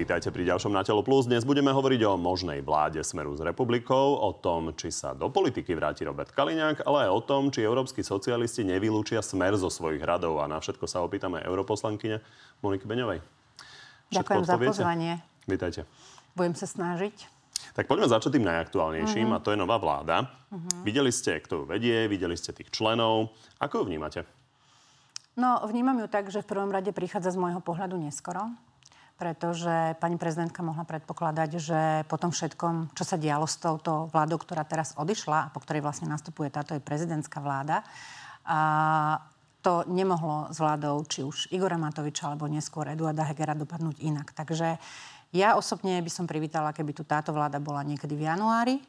[0.00, 1.28] Vítajte pri ďalšom Na telo plus.
[1.28, 5.76] Dnes budeme hovoriť o možnej vláde Smeru s republikou, o tom, či sa do politiky
[5.76, 10.40] vráti Robert Kaliňák, ale aj o tom, či európsky socialisti nevylúčia Smer zo svojich radov.
[10.40, 12.24] A na všetko sa opýtame europoslankyne
[12.64, 13.20] Moniky Beňovej.
[13.20, 14.72] Všetko Ďakujem odpoviete?
[14.72, 15.12] za pozvanie.
[15.44, 15.80] Vítajte.
[16.32, 17.16] Budem sa snažiť.
[17.76, 19.36] Tak poďme začať tým najaktuálnejším uh-huh.
[19.36, 20.32] a to je nová vláda.
[20.48, 20.80] Uh-huh.
[20.80, 23.36] Videli ste, kto ju vedie, videli ste tých členov.
[23.60, 24.24] Ako ju vnímate?
[25.36, 28.48] No, vnímam ju tak, že v prvom rade prichádza z môjho pohľadu neskoro
[29.20, 34.40] pretože pani prezidentka mohla predpokladať, že po tom všetkom, čo sa dialo s touto vládou,
[34.40, 37.84] ktorá teraz odišla a po ktorej vlastne nastupuje táto je prezidentská vláda,
[38.48, 38.58] a
[39.60, 44.32] to nemohlo s vládou či už Igora Matoviča alebo neskôr Eduarda Hegera dopadnúť inak.
[44.32, 44.80] Takže
[45.36, 48.80] ja osobne by som privítala, keby tu táto vláda bola niekedy v januári,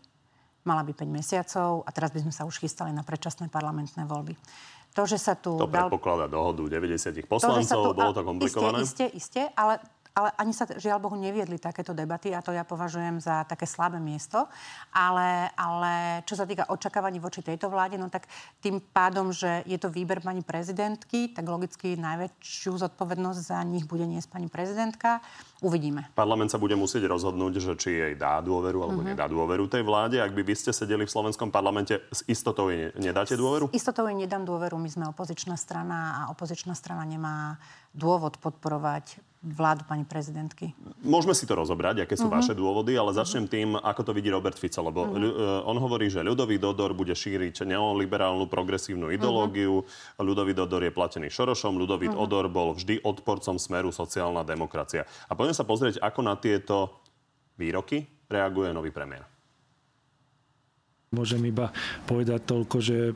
[0.63, 4.39] mala by 5 mesiacov a teraz by sme sa už chystali na predčasné parlamentné voľby.
[4.95, 5.55] To, že sa tu...
[5.55, 5.87] To dal...
[5.87, 7.99] predpokladá dohodu 90 poslancov, to, tu...
[7.99, 8.77] bolo to komplikované?
[8.83, 9.79] Isté, isté, isté, ale
[10.11, 13.95] ale ani sa žiaľ Bohu neviedli takéto debaty a to ja považujem za také slabé
[14.03, 14.51] miesto.
[14.91, 18.27] Ale, ale čo sa týka očakávaní voči tejto vláde, no tak
[18.59, 24.03] tým pádom, že je to výber pani prezidentky, tak logicky najväčšiu zodpovednosť za nich bude
[24.03, 25.23] niesť pani prezidentka.
[25.63, 26.11] Uvidíme.
[26.17, 29.13] Parlament sa bude musieť rozhodnúť, že či jej dá dôveru alebo uh-huh.
[29.15, 30.17] nedá dôveru tej vláde.
[30.17, 33.69] Ak by vy ste sedeli v slovenskom parlamente, s istotou jej nedáte dôveru?
[33.71, 34.75] S istotou jej nedám dôveru.
[34.81, 37.61] My sme opozičná strana a opozičná strana nemá
[37.93, 40.77] dôvod podporovať vládu pani prezidentky?
[41.01, 42.37] Môžeme si to rozobrať, aké sú uh-huh.
[42.37, 45.65] vaše dôvody, ale začnem tým, ako to vidí Robert Fico, lebo uh-huh.
[45.65, 50.21] on hovorí, že ľudový Dodor bude šíriť neoliberálnu progresívnu ideológiu, uh-huh.
[50.21, 52.21] ľudový Dodor je platený Šorošom, ľudový uh-huh.
[52.21, 55.09] Odor bol vždy odporcom smeru sociálna demokracia.
[55.25, 57.01] A poďme sa pozrieť, ako na tieto
[57.57, 59.30] výroky reaguje nový premiér.
[61.11, 61.75] Môžem iba
[62.07, 63.11] povedať toľko, že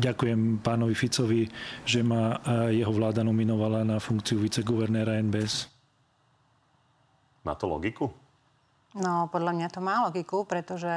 [0.00, 1.44] ďakujem pánovi Ficovi,
[1.84, 2.40] že ma
[2.72, 5.68] jeho vláda nominovala na funkciu viceguvernéra NBS.
[7.44, 8.08] Má to logiku?
[8.96, 10.88] No, podľa mňa to má logiku, pretože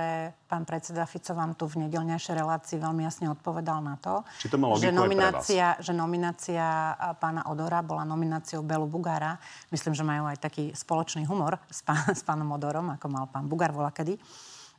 [0.47, 4.55] pán predseda Fico vám tu v nedelnejšej relácii veľmi jasne odpovedal na to, Či to
[4.55, 9.35] má logiku že, nominácia, že nominácia pána Odora bola nomináciou Belu Bugára.
[9.67, 13.51] Myslím, že majú aj taký spoločný humor s, pán, s pánom Odorom, ako mal pán
[13.51, 14.15] Bugár volá kedy.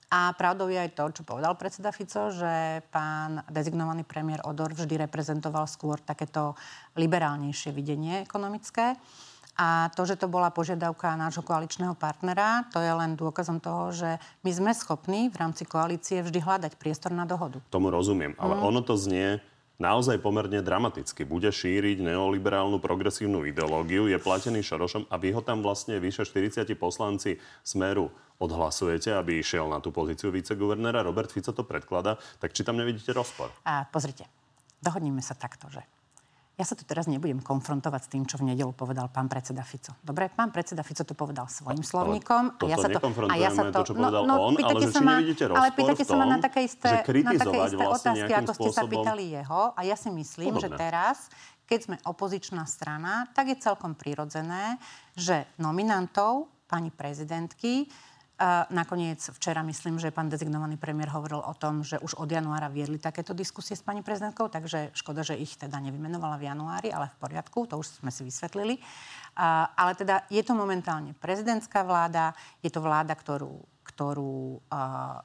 [0.06, 5.02] A pravdou je aj to, čo povedal predseda Fico, že pán dezignovaný premiér Odor vždy
[5.02, 6.54] reprezentoval skôr takéto
[6.94, 8.94] liberálnejšie videnie ekonomické.
[9.56, 14.20] A to, že to bola požiadavka nášho koaličného partnera, to je len dôkazom toho, že
[14.44, 17.58] my sme schopní v rámci koalície vždy hľadať priestor na dohodu.
[17.72, 18.62] Tomu rozumiem, ale mm.
[18.62, 19.40] ono to znie
[19.76, 21.24] naozaj pomerne dramaticky.
[21.24, 26.68] Bude šíriť neoliberálnu progresívnu ideológiu, je platený Šorošom a vy ho tam vlastne vyše 40
[26.76, 31.00] poslanci Smeru odhlasujete, aby išiel na tú pozíciu viceguvernéra.
[31.00, 33.48] Robert Fico to predklada, tak či tam nevidíte rozpor?
[33.64, 34.28] A pozrite,
[34.84, 35.80] dohodníme sa takto, že
[36.56, 39.92] ja sa tu teraz nebudem konfrontovať s tým, čo v nedelu povedal pán predseda Fico.
[40.00, 42.56] Dobre, pán predseda Fico to povedal svojim slovníkom.
[42.56, 44.80] A ja sa to, a ja sa to, to, čo povedal no, no, on, ale
[44.88, 45.20] že či ma,
[45.52, 48.82] Ale pýtate sa ma na také isté, na také isté vlastne otázky, ako ste sa
[48.88, 49.76] pýtali jeho.
[49.76, 50.64] A ja si myslím, Podobné.
[50.64, 51.16] že teraz,
[51.68, 54.80] keď sme opozičná strana, tak je celkom prirodzené,
[55.12, 57.84] že nominantov pani prezidentky
[58.36, 62.68] a nakoniec včera myslím, že pán dezignovaný premiér hovoril o tom, že už od januára
[62.68, 67.08] viedli takéto diskusie s pani prezidentkou, takže škoda, že ich teda nevymenovala v januári, ale
[67.08, 68.76] v poriadku, to už sme si vysvetlili.
[69.40, 73.56] A, ale teda je to momentálne prezidentská vláda, je to vláda, ktorú,
[73.88, 75.24] ktorú a,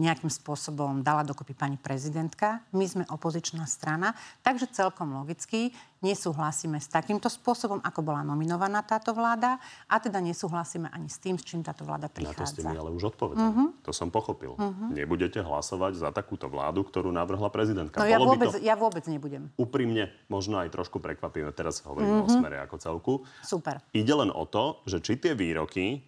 [0.00, 2.64] nejakým spôsobom dala dokopy pani prezidentka.
[2.72, 9.12] My sme opozičná strana, takže celkom logicky nesúhlasíme s takýmto spôsobom, ako bola nominovaná táto
[9.12, 12.40] vláda a teda nesúhlasíme ani s tým, s čím táto vláda prichádza.
[12.40, 13.44] Na to ste mi ale už odpovedali.
[13.44, 13.68] Uh-huh.
[13.84, 14.56] To som pochopil.
[14.56, 14.88] Uh-huh.
[14.88, 18.00] Nebudete hlasovať za takúto vládu, ktorú navrhla prezidentka.
[18.00, 19.52] No ja vôbec, ja vôbec nebudem.
[19.60, 21.52] Úprimne, možno aj trošku prekvapivé.
[21.52, 22.32] Teraz hovorím uh-huh.
[22.32, 23.12] o smere ako celku.
[23.44, 23.84] Super.
[23.92, 26.00] Ide len o to, že či tie výroky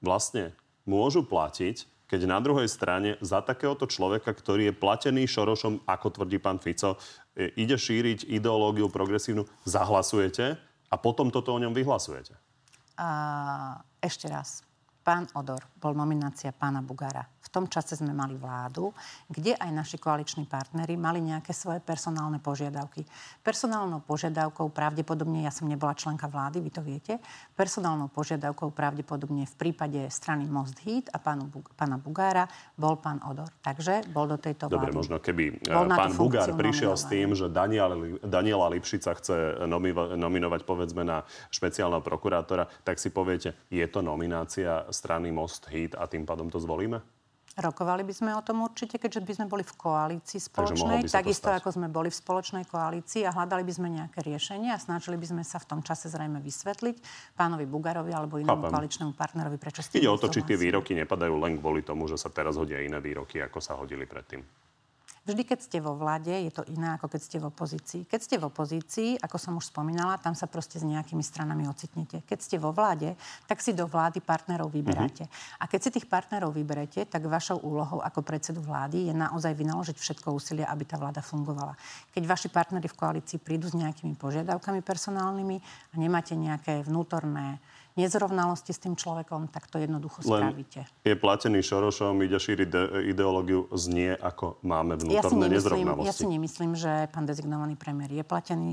[0.00, 0.56] vlastne
[0.88, 6.42] môžu platiť keď na druhej strane za takéhoto človeka, ktorý je platený Šorošom, ako tvrdí
[6.42, 6.98] pán Fico,
[7.34, 10.58] e, ide šíriť ideológiu progresívnu, zahlasujete
[10.90, 12.34] a potom toto o ňom vyhlasujete?
[12.98, 13.08] A,
[14.02, 14.65] ešte raz.
[15.06, 17.22] Pán Odor bol nominácia pána Bugara
[17.56, 18.92] tom čase sme mali vládu,
[19.32, 23.08] kde aj naši koaliční partnery mali nejaké svoje personálne požiadavky.
[23.40, 27.16] Personálnou požiadavkou pravdepodobne, ja som nebola členka vlády, vy to viete,
[27.56, 31.48] personálnou požiadavkou pravdepodobne v prípade strany Most Hit a pánu,
[31.80, 32.44] pána Bugára
[32.76, 33.48] bol pán Odor.
[33.64, 34.76] Takže bol do tejto vlády.
[34.76, 39.64] Dobre, možno keby e, pán Bugár prišiel s tým, že Daniela, Daniela Lipšica chce
[40.20, 46.08] nominovať povedzme na špeciálneho prokurátora, tak si poviete, je to nominácia strany Most Hit a
[46.08, 47.04] tým pádom to zvolíme?
[47.56, 51.72] Rokovali by sme o tom určite, keďže by sme boli v koalícii spoločnej, takisto ako
[51.72, 55.40] sme boli v spoločnej koalícii a hľadali by sme nejaké riešenie a snažili by sme
[55.40, 56.96] sa v tom čase zrejme vysvetliť
[57.32, 58.72] pánovi Bugarovi alebo inému Chápem.
[58.76, 62.20] koaličnému partnerovi, prečo ste Ide o to, či tie výroky nepadajú len kvôli tomu, že
[62.20, 64.44] sa teraz hodia iné výroky, ako sa hodili predtým.
[65.26, 68.02] Vždy, keď ste vo vláde, je to iné, ako keď ste v opozícii.
[68.06, 72.22] Keď ste v opozícii, ako som už spomínala, tam sa proste s nejakými stranami ocitnete.
[72.22, 73.18] Keď ste vo vláde,
[73.50, 75.26] tak si do vlády partnerov vyberáte.
[75.26, 75.58] Mm-hmm.
[75.58, 79.98] A keď si tých partnerov vyberete, tak vašou úlohou ako predsedu vlády je naozaj vynaložiť
[79.98, 81.74] všetko úsilie, aby tá vláda fungovala.
[82.14, 85.56] Keď vaši partnery v koalícii prídu s nejakými požiadavkami personálnymi
[85.90, 87.58] a nemáte nejaké vnútorné
[87.96, 90.80] nezrovnalosti s tým človekom, tak to jednoducho Len spravíte.
[91.02, 96.08] je platený Šorošom, ide šíriť de- ideológiu, znie ako máme vnútorné ja nezrovnalosti.
[96.08, 98.70] Ja si nemyslím, že pán dezignovaný premiér je platený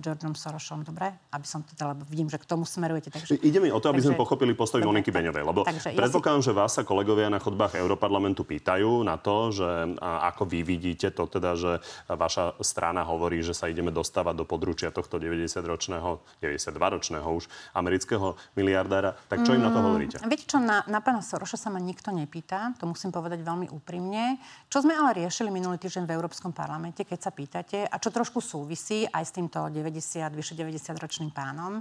[0.00, 1.12] Georgeom Sorosom, dobre?
[1.34, 3.12] Aby som to teda, vidím, že k tomu smerujete.
[3.12, 6.40] Takže, Ide mi o to, aby takže, sme pochopili postoj Moniky Beňovej, lebo takže, predpokladám,
[6.40, 6.48] ja si...
[6.50, 9.68] že vás sa kolegovia na chodbách Európarlamentu pýtajú na to, že
[10.00, 11.72] ako vy vidíte to teda, že
[12.10, 19.14] vaša strana hovorí, že sa ideme dostávať do područia tohto 90-ročného, 92-ročného už amerického miliardára.
[19.30, 20.16] Tak čo im na to mm, hovoríte?
[20.20, 23.70] Mm, viete čo, na, na pána Soroša sa ma nikto nepýta, to musím povedať veľmi
[23.72, 24.36] úprimne.
[24.66, 28.42] Čo sme ale riešili minulý týždeň v Európskom parlamente, keď sa pýtate, a čo trošku
[28.42, 31.80] súvisí aj s tým týmto 90, vyše 90-ročným pánom,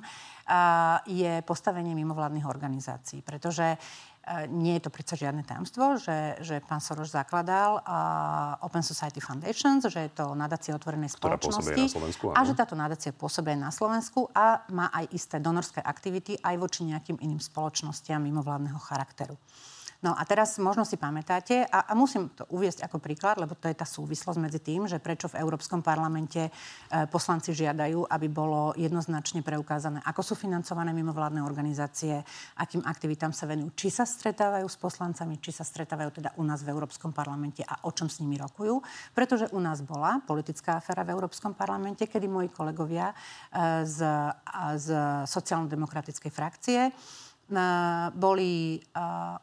[1.04, 3.20] je postavenie mimovládnych organizácií.
[3.20, 3.76] Pretože
[4.54, 9.82] nie je to predsa žiadne tajomstvo, že, že pán Soros zakladal uh, Open Society Foundations,
[9.90, 11.98] že je to nadácia otvorenej spoločnosti.
[12.38, 16.86] A že táto nadácia pôsobí na Slovensku a má aj isté donorské aktivity aj voči
[16.86, 19.34] nejakým iným spoločnostiam mimovládneho charakteru.
[20.00, 23.68] No a teraz možno si pamätáte, a, a musím to uviesť ako príklad, lebo to
[23.68, 26.52] je tá súvislosť medzi tým, že prečo v Európskom parlamente e,
[27.12, 32.16] poslanci žiadajú, aby bolo jednoznačne preukázané, ako sú financované mimovládne organizácie,
[32.56, 36.64] akým aktivitám sa venujú, či sa stretávajú s poslancami, či sa stretávajú teda u nás
[36.64, 38.80] v Európskom parlamente a o čom s nimi rokujú.
[39.12, 44.00] Pretože u nás bola politická aféra v Európskom parlamente, kedy moji kolegovia e, z,
[44.80, 44.88] z
[45.28, 46.88] sociálno-demokratickej frakcie
[48.14, 48.78] boli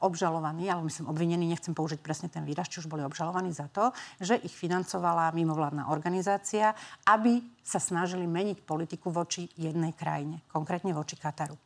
[0.01, 3.91] obžalovaní, alebo myslím obvinení, nechcem použiť presne ten výraz, či už boli obžalovaní za to,
[4.23, 6.71] že ich financovala mimovládna organizácia,
[7.11, 11.59] aby sa snažili meniť politiku voči jednej krajine, konkrétne voči Kataru.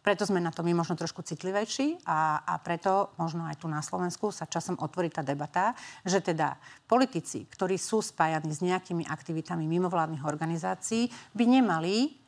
[0.00, 3.82] Preto sme na to my možno trošku citlivejší a, a preto možno aj tu na
[3.82, 5.74] Slovensku sa časom otvorí tá debata,
[6.06, 6.54] že teda
[6.86, 12.22] politici, ktorí sú spájani s nejakými aktivitami mimovládnych organizácií, by nemali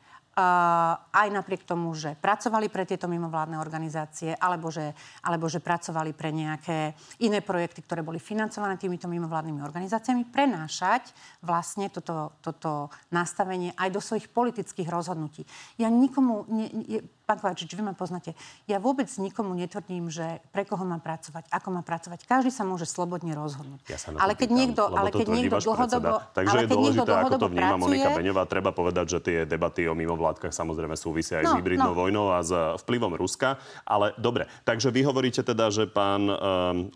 [1.11, 6.31] aj napriek tomu, že pracovali pre tieto mimovládne organizácie, alebo že, alebo že pracovali pre
[6.31, 11.11] nejaké iné projekty, ktoré boli financované týmito mimovládnymi organizáciami, prenášať
[11.43, 15.43] vlastne toto, toto nastavenie aj do svojich politických rozhodnutí.
[15.77, 16.47] Ja nikomu...
[16.47, 18.33] Ne, ne, Pán Kovačič, vy ma poznáte.
[18.65, 22.25] Ja vôbec nikomu netvrdím, že pre koho má pracovať, ako má pracovať.
[22.25, 23.85] Každý sa môže slobodne rozhodnúť.
[23.85, 27.47] Ja sa ale keď niekto, ale keď niekto dlhodobo, Takže ale je dôležité, ako to
[27.53, 28.43] vníma pracuje, Monika Beňová.
[28.49, 31.99] Treba povedať, že tie debaty o mimovládkach samozrejme súvisia aj no, s hybridnou no.
[32.01, 32.49] vojnou a s
[32.81, 33.61] vplyvom Ruska.
[33.85, 36.35] Ale dobre, takže vy hovoríte teda, že pán um,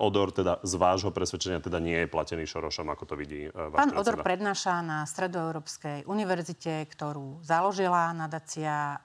[0.01, 3.93] Odor teda z vášho presvedčenia teda nie je platený Šorošom, ako to vidí uh, Pán
[3.93, 4.01] predseda.
[4.01, 8.97] Odor prednáša na Stredoeurópskej univerzite, ktorú založila nadácia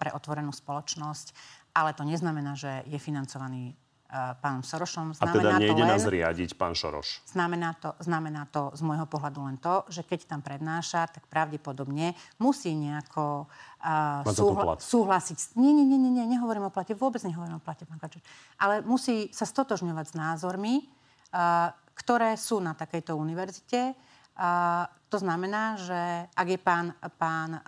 [0.00, 1.34] pre otvorenú spoločnosť,
[1.74, 5.10] ale to neznamená, že je financovaný uh, pánom Sorošom.
[5.18, 7.26] Znamená a teda nejde to len, nás riadiť pán Šoroš?
[7.26, 12.14] Znamená to, znamená to z môjho pohľadu len to, že keď tam prednáša, tak pravdepodobne
[12.38, 13.50] musí nejako
[13.82, 15.58] uh, súhla- súhlasiť.
[15.58, 18.22] Nie, nie, nie, nie, nie, nehovorím o plate, vôbec nehovorím o plate, pán Kačuč.
[18.62, 20.86] Ale musí sa stotožňovať s názormi,
[21.34, 23.98] uh, ktoré sú na takejto univerzite
[25.08, 26.90] to znamená, že ak je pán,
[27.22, 27.62] pán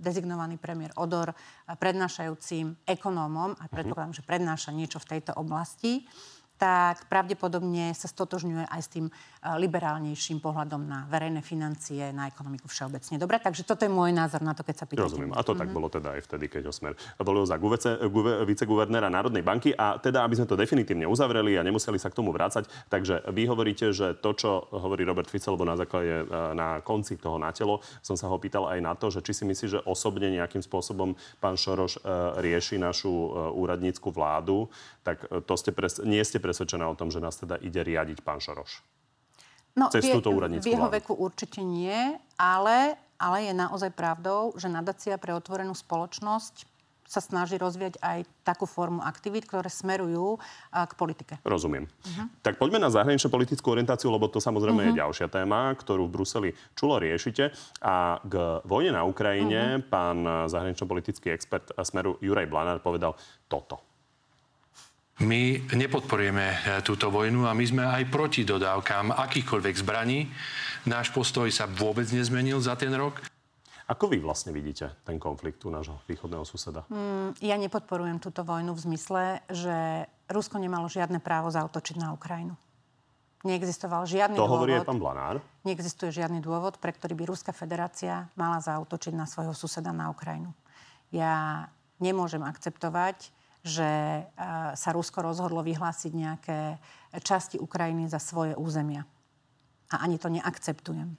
[0.00, 1.36] dezignovaný premiér Odor
[1.68, 6.08] prednášajúcim ekonómom, a predpokladám, že prednáša niečo v tejto oblasti,
[6.56, 9.12] tak pravdepodobne sa stotožňuje aj s tým eh,
[9.60, 13.20] liberálnejším pohľadom na verejné financie, na ekonomiku všeobecne.
[13.20, 15.04] Dobre, takže toto je môj názor na to, keď sa pýtate.
[15.04, 15.36] Rozumiem.
[15.36, 15.60] A to mm-hmm.
[15.60, 15.76] tak mhm.
[15.76, 17.58] bolo teda aj vtedy, keď ho smer bolo za
[18.46, 19.74] viceguvernéra Národnej banky.
[19.76, 23.42] A teda, aby sme to definitívne uzavreli a nemuseli sa k tomu vrácať, takže vy
[23.50, 27.52] hovoríte, že to, čo hovorí Robert Fico, lebo na základe eh, na konci toho na
[27.52, 30.64] telo, som sa ho pýtal aj na to, že či si myslí, že osobne nejakým
[30.64, 32.02] spôsobom pán Šoroš eh,
[32.40, 33.12] rieši našu
[33.56, 34.70] úradnícku vládu,
[35.06, 38.42] tak to ste pres- nie ste presvedčená o tom, že nás teda ide riadiť pán
[38.42, 38.82] Šoroš?
[39.78, 40.98] No, Cez vie, túto úradnícku V jeho vládu.
[40.98, 46.64] veku určite nie, ale, ale je naozaj pravdou, že nadácia pre otvorenú spoločnosť
[47.06, 50.42] sa snaží rozvíjať aj takú formu aktivít, ktoré smerujú
[50.74, 51.38] k politike.
[51.46, 51.86] Rozumiem.
[51.86, 52.26] Uh-huh.
[52.42, 54.90] Tak poďme na zahraničnú politickú orientáciu, lebo to samozrejme uh-huh.
[54.90, 55.00] je mhm.
[55.06, 57.54] ďalšia téma, ktorú v Bruseli čulo riešite.
[57.86, 59.86] A k vojne na Ukrajine uh-huh.
[59.86, 60.18] pán
[60.50, 63.14] zahranično-politický expert Smeru Juraj Blanár povedal
[63.46, 63.95] toto.
[65.16, 70.28] My nepodporujeme e, túto vojnu a my sme aj proti dodávkám akýchkoľvek zbraní.
[70.84, 73.24] Náš postoj sa vôbec nezmenil za ten rok.
[73.88, 76.84] Ako vy vlastne vidíte ten konflikt u nášho východného suseda?
[76.92, 82.52] Mm, ja nepodporujem túto vojnu v zmysle, že Rusko nemalo žiadne právo zautočiť na Ukrajinu.
[83.46, 84.52] Neexistoval žiadny to dôvod.
[84.52, 85.36] To hovorí aj pán Blanár.
[85.62, 90.50] Neexistuje žiadny dôvod, pre ktorý by Ruská federácia mala zautočiť na svojho suseda na Ukrajinu.
[91.14, 91.70] Ja
[92.02, 93.30] nemôžem akceptovať,
[93.66, 94.22] že
[94.78, 96.78] sa Rusko rozhodlo vyhlásiť nejaké
[97.26, 99.02] časti Ukrajiny za svoje územia.
[99.90, 101.18] A ani to neakceptujem.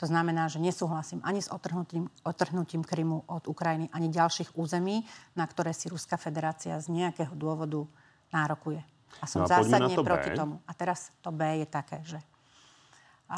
[0.00, 5.06] To znamená, že nesúhlasím ani s otrhnutím, otrhnutím Krymu od Ukrajiny, ani ďalších území,
[5.38, 7.86] na ktoré si Ruská federácia z nejakého dôvodu
[8.34, 8.82] nárokuje.
[9.22, 10.36] A som no a zásadne to proti B.
[10.40, 10.56] tomu.
[10.64, 12.18] A teraz to B je také, že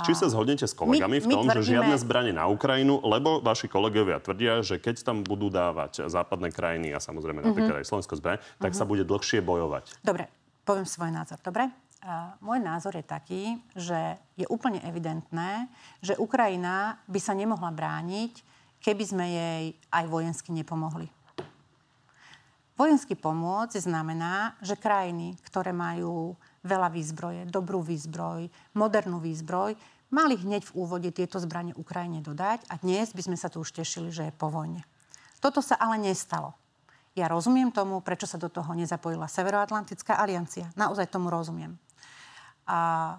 [0.02, 1.62] či sa zhodnete s kolegami my, v tom, tvrdíme...
[1.62, 6.50] že žiadne zbranie na Ukrajinu, lebo vaši kolegovia tvrdia, že keď tam budú dávať západné
[6.50, 7.54] krajiny a samozrejme mm-hmm.
[7.54, 8.80] napríklad aj Slovensko zbranie, tak mm-hmm.
[8.80, 10.02] sa bude dlhšie bojovať.
[10.02, 10.26] Dobre,
[10.66, 11.38] poviem svoj názor.
[11.44, 11.70] Dobre?
[12.04, 15.72] Uh, môj názor je taký, že je úplne evidentné,
[16.04, 18.44] že Ukrajina by sa nemohla brániť,
[18.84, 21.08] keby sme jej aj vojensky nepomohli.
[22.74, 26.34] Vojensky pomôcť znamená, že krajiny, ktoré majú
[26.64, 29.76] veľa výzbroje, dobrú výzbroj, modernú výzbroj,
[30.09, 33.71] mali hneď v úvode tieto zbranie Ukrajine dodať a dnes by sme sa tu už
[33.76, 34.83] tešili, že je po vojne.
[35.44, 36.56] Toto sa ale nestalo.
[37.14, 40.73] Ja rozumiem tomu, prečo sa do toho nezapojila Severoatlantická aliancia.
[40.75, 41.78] Naozaj tomu rozumiem.
[42.66, 43.14] A,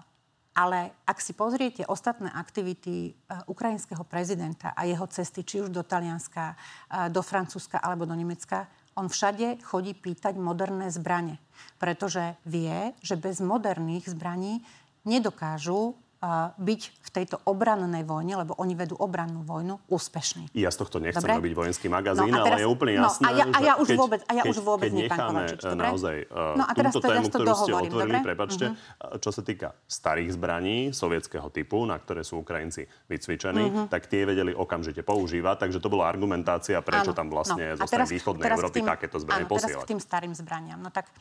[0.52, 5.80] ale ak si pozriete ostatné aktivity uh, ukrajinského prezidenta a jeho cesty, či už do
[5.80, 11.36] Talianska, uh, do Francúzska alebo do Nemecka, on všade chodí pýtať moderné zbranie,
[11.76, 14.64] pretože vie, že bez moderných zbraní
[15.04, 15.94] nedokážu
[16.56, 20.48] byť v tejto obrannej vojne, lebo oni vedú obrannú vojnu, úspešní.
[20.56, 21.44] Ja z tohto nechcem Dobre?
[21.44, 23.88] robiť vojenský magazín, no teraz, ale je úplne jasné, no, a ja, a ja už
[23.92, 26.92] keď, vôbec, a ja keď, už vôbec keď necháme Kovačič, naozaj uh, no a teraz
[26.96, 28.18] túto tému, ktorú ste otvorili, dobre?
[28.24, 29.18] prepačte, uh-huh.
[29.20, 33.86] čo sa týka starých zbraní sovietského typu, na ktoré sú Ukrajinci vycvičení, uh-huh.
[33.92, 37.92] tak tie vedeli okamžite používať, takže to bola argumentácia, prečo áno, tam vlastne no, zo
[37.92, 39.68] východnej Európy tým, takéto zbranie áno, posielať.
[39.68, 40.80] teraz k tým starým zbraniam.
[40.80, 41.12] No tak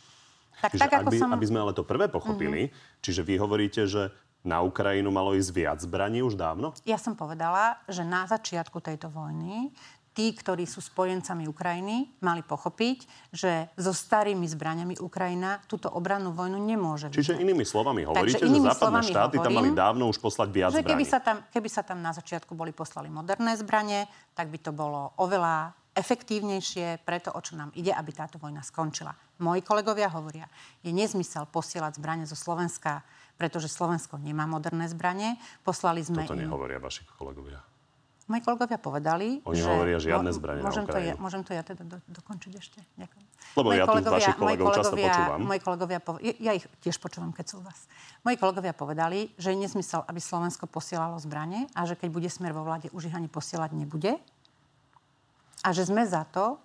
[0.55, 1.29] tak, čiže tak, ako aby, som...
[1.35, 3.03] aby sme ale to prvé pochopili, uh-huh.
[3.03, 6.77] čiže vy hovoríte, že na Ukrajinu malo ísť viac zbraní už dávno?
[6.85, 9.73] Ja som povedala, že na začiatku tejto vojny
[10.15, 13.03] tí, ktorí sú spojencami Ukrajiny, mali pochopiť,
[13.35, 18.71] že so starými zbraniami Ukrajina túto obrannú vojnu nemôže Čiže inými slovami hovoríte, Takže inými
[18.71, 21.67] že západné štáty hovorím, tam mali dávno už poslať viac že keby sa, tam, keby
[21.67, 27.19] sa tam na začiatku boli poslali moderné zbranie, tak by to bolo oveľa efektívnejšie pre
[27.19, 29.15] to, o čo nám ide, aby táto vojna skončila.
[29.39, 30.47] Moji kolegovia hovoria,
[30.83, 33.03] je nezmysel posielať zbranie zo Slovenska
[33.35, 35.35] pretože Slovensko nemá moderné zbranie.
[35.61, 36.47] Poslali sme Toto im...
[36.47, 37.63] nehovoria vaši kolegovia.
[38.25, 39.69] Moji kolegovia povedali, Oni že...
[39.69, 42.81] hovoria žiadne zbranie môžem na to, ja, môžem to ja teda do, dokončiť ešte?
[42.97, 43.25] Ďakujem.
[43.53, 45.39] Lebo moji ja tu vašich kolegov často počúvam.
[45.45, 47.85] Moji kolegovia, ja, ja ich tiež počúvam, keď sú vás.
[48.25, 52.49] Moji kolegovia povedali, že je nesmysel, aby Slovensko posielalo zbranie a že keď bude smer
[52.57, 54.17] vo vláde, už ich ani posielať nebude.
[55.61, 56.57] A že sme za to,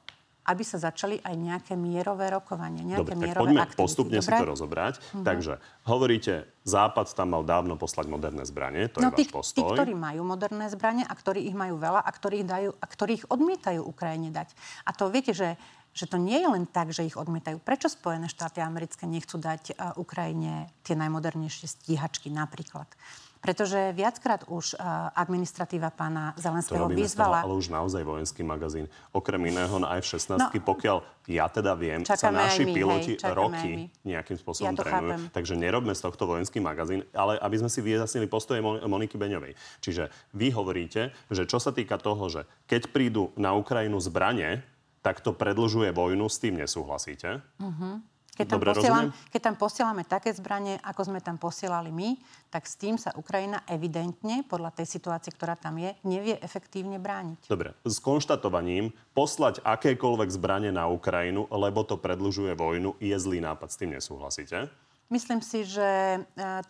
[0.50, 3.82] aby sa začali aj nejaké mierové rokovanie, nejaké Dobre, mierové poďme aktivity.
[3.86, 4.26] postupne Dobre?
[4.26, 4.94] si to rozobrať.
[4.98, 5.24] Mm-hmm.
[5.24, 5.52] Takže
[5.86, 6.34] hovoríte,
[6.66, 9.62] Západ tam mal dávno poslať moderné zbranie, to no, je tí, váš postoj.
[9.62, 13.22] Tí, ktorí majú moderné zbranie a ktorí ich majú veľa a ktorých, dajú, a ktorých
[13.30, 14.52] odmietajú Ukrajine dať.
[14.84, 15.54] A to viete, že
[15.90, 17.58] že to nie je len tak, že ich odmietajú.
[17.58, 22.86] Prečo Spojené štáty americké nechcú dať uh, Ukrajine tie najmodernejšie stíhačky napríklad?
[23.40, 27.40] Pretože viackrát už uh, administratíva pána Zelenského to vyzvala...
[27.40, 28.84] Toho, ale už naozaj vojenský magazín.
[29.16, 33.88] Okrem iného na F-16, no, pokiaľ ja teda viem, sa naši my, piloti hej, roky
[34.04, 35.16] nejakým spôsobom ja trénujú.
[35.16, 35.20] Chápem.
[35.32, 39.56] Takže nerobme z tohto vojenský magazín, ale aby sme si vyjasnili postoje Moniky Beňovej.
[39.80, 44.60] Čiže vy hovoríte, že čo sa týka toho, že keď prídu na Ukrajinu zbranie,
[45.00, 47.40] tak to predlžuje vojnu, s tým nesúhlasíte?
[47.56, 48.04] Uh-huh.
[48.40, 52.16] Keď tam, Dobre, posielam, keď tam posielame také zbranie, ako sme tam posielali my,
[52.48, 57.46] tak s tým sa Ukrajina evidentne, podľa tej situácie, ktorá tam je, nevie efektívne brániť.
[57.46, 63.68] Dobre, s konštatovaním poslať akékoľvek zbranie na Ukrajinu, lebo to predlžuje vojnu, je zlý nápad.
[63.68, 64.89] S tým nesúhlasíte?
[65.10, 66.18] Myslím si, že e,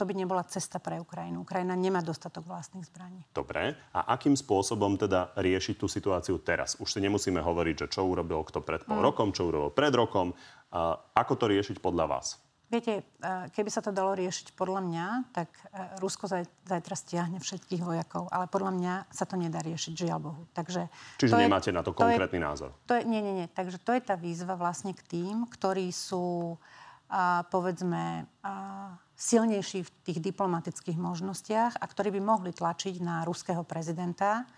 [0.01, 1.45] to by nebola cesta pre Ukrajinu.
[1.45, 3.21] Ukrajina nemá dostatok vlastných zbraní.
[3.37, 3.77] Dobre.
[3.93, 6.73] A akým spôsobom teda riešiť tú situáciu teraz?
[6.81, 9.05] Už si nemusíme hovoriť, že čo urobil kto pred pol mm.
[9.05, 10.33] rokom, čo urobil pred rokom.
[10.73, 12.41] A ako to riešiť podľa vás?
[12.73, 15.07] Viete, e, keby sa to dalo riešiť podľa mňa,
[15.37, 16.25] tak e, Rusko
[16.65, 18.33] zajtra stiahne všetkých vojakov.
[18.33, 20.43] Ale podľa mňa sa to nedá riešiť, žiaľ Bohu.
[20.57, 20.89] Takže
[21.21, 22.71] Čiže nemáte je, na to konkrétny to je, názor?
[22.89, 23.49] To je, nie, nie, nie.
[23.53, 26.57] Takže to je tá výzva vlastne k tým, ktorí sú
[27.11, 28.53] a, povedzme, a,
[29.21, 34.49] silnejší v tých diplomatických možnostiach a ktorí by mohli tlačiť na ruského prezidenta,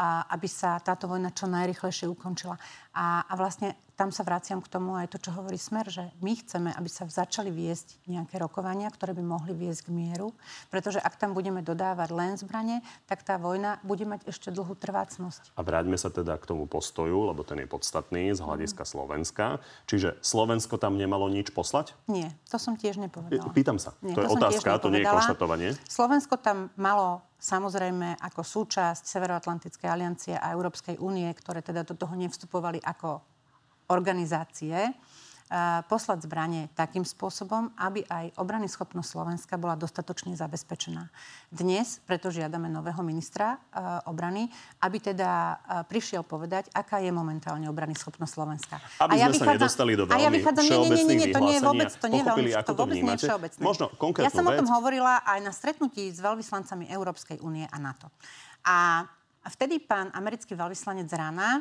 [0.00, 2.56] aby sa táto vojna čo najrychlejšie ukončila.
[2.92, 6.32] A, a vlastne tam sa vraciam k tomu aj to, čo hovorí Smer, že my
[6.34, 10.32] chceme, aby sa začali viesť nejaké rokovania, ktoré by mohli viesť k mieru,
[10.72, 15.54] pretože ak tam budeme dodávať len zbranie, tak tá vojna bude mať ešte dlhú trvácnosť.
[15.54, 18.90] A vráťme sa teda k tomu postoju, lebo ten je podstatný z hľadiska mm.
[18.90, 19.44] Slovenska.
[19.86, 21.94] Čiže Slovensko tam nemalo nič poslať?
[22.08, 23.54] Nie, to som tiež nepovedala.
[23.54, 23.94] Pýtam sa.
[24.00, 25.68] Nie, to, to je otázka, to nie je konštatovanie.
[25.86, 32.14] Slovensko tam malo samozrejme ako súčasť Severoatlantickej aliancie a Európskej únie, ktoré teda do toho
[32.14, 33.18] nevstupovali ako
[33.90, 34.94] organizácie,
[35.84, 41.12] poslať zbranie takým spôsobom, aby aj obrany schopnosť Slovenska bola dostatočne zabezpečená.
[41.52, 43.60] Dnes preto žiadame nového ministra
[44.08, 44.48] obrany,
[44.80, 48.80] aby teda prišiel povedať, aká je momentálne obrany schopnosť Slovenska.
[48.96, 51.28] Aby a ja sme vychádzam, sa nedostali do veľmi ja vychádzam, nie, nie, nie, nie,
[51.28, 53.60] to nie je vôbec, to nie je veľmi, to, vôbec nie je všeobecné.
[53.60, 53.84] Možno
[54.24, 54.56] ja som vec.
[54.56, 58.08] o tom hovorila aj na stretnutí s veľvyslancami Európskej únie a NATO.
[58.64, 59.04] A
[59.52, 61.60] vtedy pán americký veľvyslanec Rana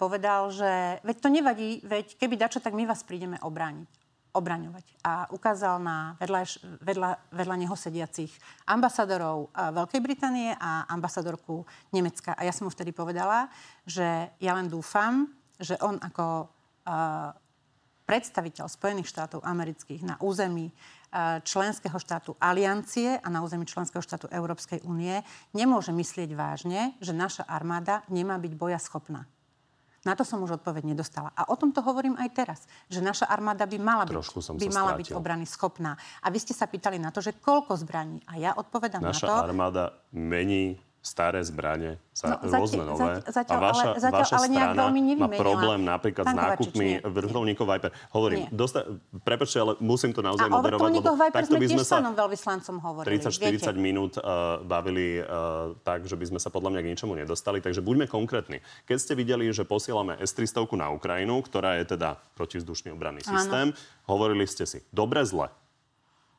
[0.00, 4.08] povedal, že veď to nevadí, veď keby dačo, tak my vás prídeme obrániť
[4.38, 4.86] obraňovať.
[5.02, 6.42] A ukázal na vedľa,
[6.84, 8.30] vedľa, vedľa neho sediacich
[8.68, 12.36] ambasadorov Veľkej Británie a ambasadorku Nemecka.
[12.36, 13.48] A ja som mu vtedy povedala,
[13.88, 15.26] že ja len dúfam,
[15.58, 17.34] že on ako uh,
[18.06, 24.30] predstaviteľ Spojených štátov amerických na území uh, členského štátu Aliancie a na území členského štátu
[24.30, 25.18] Európskej únie
[25.50, 29.26] nemôže myslieť vážne, že naša armáda nemá byť boja schopná.
[30.08, 31.36] Na to som už odpoveď nedostala.
[31.36, 34.96] A o tom to hovorím aj teraz, že naša armáda by mala byť, by mala
[34.96, 36.00] byť obrany schopná.
[36.24, 38.24] A vy ste sa pýtali na to, že koľko zbraní.
[38.24, 39.34] A ja odpovedám naša na to...
[39.36, 39.84] Naša armáda
[40.16, 43.12] mení staré zbranie, sa no, rôzne zatiaľ, nové.
[43.24, 47.90] Zatiaľ, a vaša, ale, zatiaľ, vaša ale strana má problém napríklad s nákupmi vrtulníkov Viper.
[48.12, 48.84] Hovorím, dosta,
[49.24, 53.16] prepačte, ale musím to naozaj a moderovať, lebo Viper takto by sme sa veľvyslancom hovorili.
[53.16, 57.64] 30-40 minút uh, bavili uh, tak, že by sme sa podľa mňa k ničomu nedostali.
[57.64, 58.60] Takže buďme konkrétni.
[58.84, 63.78] Keď ste videli, že posielame S-300 na Ukrajinu, ktorá je teda protivzdušný obranný systém, Áno.
[64.10, 65.48] hovorili ste si, dobre, zle.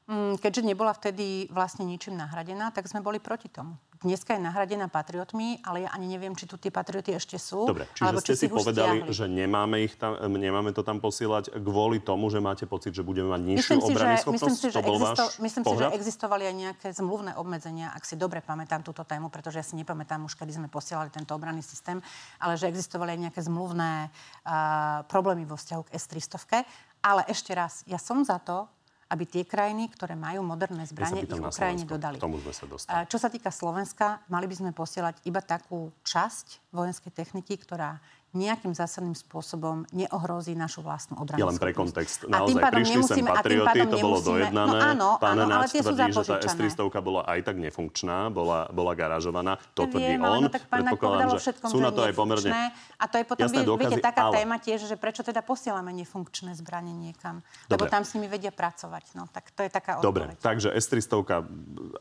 [0.09, 3.77] Mm, keďže nebola vtedy vlastne ničím nahradená, tak sme boli proti tomu.
[4.01, 7.69] Dneska je nahradená patriotmi, ale ja ani neviem, či tu tie patrioty ešte sú.
[7.69, 9.13] Dobre, čiže alebo ste si povedali, stiahli.
[9.13, 13.29] že nemáme, ich tam, nemáme to tam posielať kvôli tomu, že máte pocit, že budeme
[13.29, 16.55] mať nižšiu myslím obrany si, že, Myslím si, že, existo, myslím si, že existovali aj
[16.57, 20.57] nejaké zmluvné obmedzenia, ak si dobre pamätám túto tému, pretože ja si nepamätám už, kedy
[20.57, 22.01] sme posielali tento obranný systém,
[22.41, 26.65] ale že existovali aj nejaké zmluvné uh, problémy vo vzťahu k S-300.
[27.05, 28.65] Ale ešte raz, ja som za to,
[29.09, 32.21] aby tie krajiny, ktoré majú moderné zbranie, ich Ukrajine dodali.
[32.21, 33.09] K tomu sme sa dostali.
[33.09, 37.97] Čo sa týka Slovenska, mali by sme posielať iba takú časť vojenskej techniky, ktorá
[38.29, 41.41] nejakým zásadným spôsobom neohrozí našu vlastnú obranu.
[41.41, 42.29] Ja len pre kontext.
[42.29, 44.77] Naozaj prišli sem patrioty, to bolo dojednané.
[44.77, 48.69] No áno, Pán áno, ale tie tvrdí, že tá S-300 bola aj tak nefunkčná, bola,
[48.69, 49.57] bola garážovaná.
[49.73, 50.45] To tvrdí Viem, on.
[50.45, 50.85] No, tak pán
[51.29, 52.69] že všetkom, sú na to aj pomerne
[53.01, 54.45] A to je potom, jasné dôkazy, viete, taká ale...
[54.45, 57.41] téma tiež, že prečo teda posielame nefunkčné zbranie niekam.
[57.65, 57.73] Dobre.
[57.73, 59.17] Lebo tam s nimi vedia pracovať.
[59.17, 60.05] No, tak to je taká odpoveď.
[60.05, 61.49] Dobre, takže S-300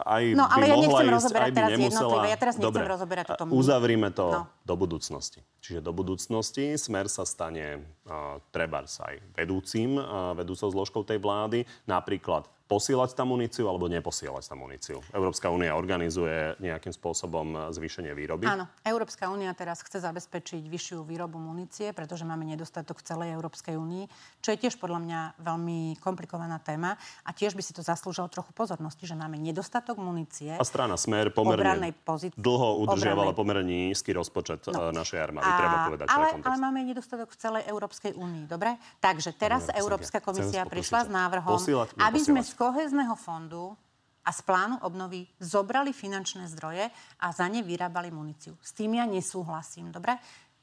[0.04, 2.22] aj no, ale by ja mohla ísť, aj by nemusela.
[2.28, 4.42] Ja teraz nechcem rozoberať túto Uzavrime to no.
[4.68, 5.40] do budúcnosti.
[5.64, 11.22] Čiže do budúcnosti budúcnosti Smer sa stane uh, trebárs aj vedúcim, uh, vedúcou zložkou tej
[11.22, 11.62] vlády.
[11.86, 15.00] Napríklad posielať tam muníciu alebo neposielať tam muníciu?
[15.16, 18.44] Európska únia organizuje nejakým spôsobom zvýšenie výroby?
[18.44, 23.80] Áno, Európska únia teraz chce zabezpečiť vyššiu výrobu munície, pretože máme nedostatok v celej Európskej
[23.80, 24.04] únii,
[24.44, 28.52] čo je tiež podľa mňa veľmi komplikovaná téma a tiež by si to zaslúžilo trochu
[28.52, 30.52] pozornosti, že máme nedostatok munície.
[30.52, 34.92] A strana Smer pomerne pozícii, dlho udržiavala pomerne nízky rozpočet no.
[34.92, 36.06] E, našej armády, a, treba povedať.
[36.12, 38.76] Ale, ale máme nedostatok v celej Európskej únii, dobre?
[39.00, 41.56] Takže teraz Európska komisia prišla s návrhom,
[41.96, 43.78] aby sme kohezného fondu
[44.26, 46.90] a z plánu obnovy zobrali finančné zdroje
[47.22, 48.58] a za ne vyrábali muníciu.
[48.58, 50.18] S tým ja nesúhlasím, dobre?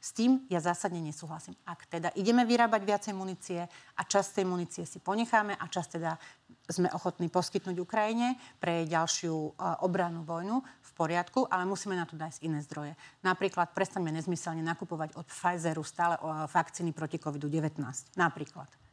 [0.05, 1.57] S tým ja zásadne nesúhlasím.
[1.65, 3.57] Ak teda ideme vyrábať viacej munície
[3.97, 6.13] a časť tej munície si ponecháme a časť teda
[6.69, 12.13] sme ochotní poskytnúť Ukrajine pre ďalšiu uh, obranu vojnu, v poriadku, ale musíme na to
[12.13, 12.93] dať iné zdroje.
[13.25, 17.81] Napríklad prestaňme nezmyselne nakupovať od Pfizeru stále uh, vakcíny proti COVID-19.
[18.13, 18.84] Napríklad.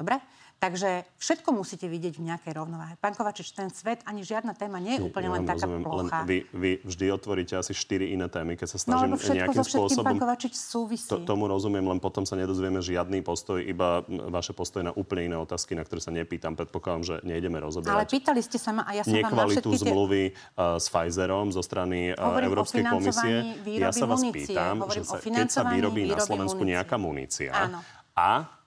[0.00, 0.16] Dobre?
[0.60, 2.92] Takže všetko musíte vidieť v nejakej rovnováhe.
[3.00, 6.18] Pán Kovačič, ten svet ani žiadna téma nie je úplne ja len taká rozumiem, plocha.
[6.20, 9.64] Len vy, vy vždy otvoríte asi štyri iné témy, keď sa no, snažím no, nejakým
[9.64, 10.04] so spôsobom...
[10.04, 11.08] Pán Kovačič súvisí.
[11.08, 15.36] To, tomu rozumiem, len potom sa nedozvieme žiadny postoj, iba vaše postoje na úplne iné
[15.40, 16.52] otázky, na ktoré sa nepýtam.
[16.60, 17.96] Predpokladám, že nejdeme rozoberať.
[17.96, 21.56] Ale pýtali ste sa ma a ja som Nekvalitu vám na zmluvy uh, s Pfizerom
[21.56, 23.64] zo strany uh, Európskej komisie.
[23.80, 24.52] Ja sa vás munície.
[24.52, 26.76] pýtam, že sa, keď sa vyrobí na Slovensku munície.
[26.76, 27.80] nejaká munícia Áno.
[28.12, 28.59] a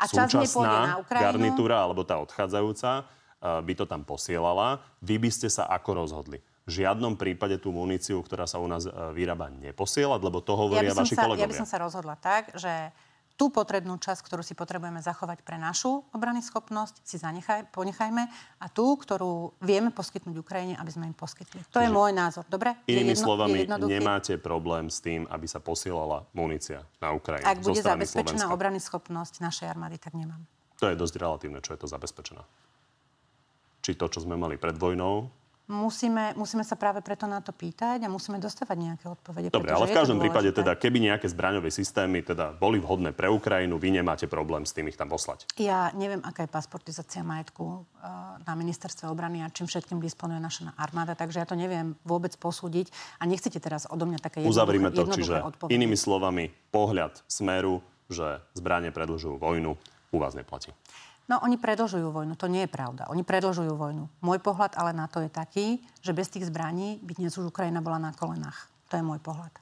[0.00, 3.04] a súčasná garnitúra, alebo tá odchádzajúca,
[3.40, 6.40] by to tam posielala, vy by ste sa ako rozhodli?
[6.68, 10.92] v žiadnom prípade tú muníciu, ktorá sa u nás e, vyrába, neposielať, lebo to hovoria
[10.92, 11.50] ja vaši sa, kolegovia.
[11.50, 12.94] Ja by som sa rozhodla tak, že
[13.40, 18.28] tú potrebnú časť, ktorú si potrebujeme zachovať pre našu obrany schopnosť, si zanechaj, ponechajme
[18.60, 21.64] a tú, ktorú vieme poskytnúť Ukrajine, aby sme im poskytli.
[21.72, 22.44] To Čiže je môj názor.
[22.52, 22.76] Dobre?
[22.84, 27.48] Inými jedno, slovami, nemáte problém s tým, aby sa posielala munícia na Ukrajinu.
[27.48, 30.44] Ak bude zabezpečená obrany schopnosť našej armády, tak nemám.
[30.76, 32.44] To je dosť relatívne, čo je to zabezpečená.
[33.80, 35.32] Či to, čo sme mali pred vojnou,
[35.70, 39.54] musíme, musíme sa práve preto na to pýtať a musíme dostávať nejaké odpovede.
[39.54, 43.78] Dobre, ale v každom prípade teda, keby nejaké zbraňové systémy teda boli vhodné pre Ukrajinu,
[43.78, 45.46] vy nemáte problém s tým ich tam poslať.
[45.62, 48.10] Ja neviem, aká je pasportizácia majetku eh,
[48.42, 52.90] na ministerstve obrany a čím všetkým disponuje naša armáda, takže ja to neviem vôbec posúdiť
[53.22, 55.72] a nechcete teraz odo mňa také jednoduché, Uzavrime to, čiže odpovede.
[55.72, 57.78] inými slovami, pohľad smeru,
[58.10, 59.78] že zbranie predlžujú vojnu,
[60.10, 60.74] u vás neplatí.
[61.30, 63.06] No, oni predlžujú vojnu, to nie je pravda.
[63.06, 64.10] Oni predlžujú vojnu.
[64.18, 67.78] Môj pohľad ale na to je taký, že bez tých zbraní by dnes už Ukrajina
[67.78, 68.66] bola na kolenách.
[68.90, 69.54] To je môj pohľad.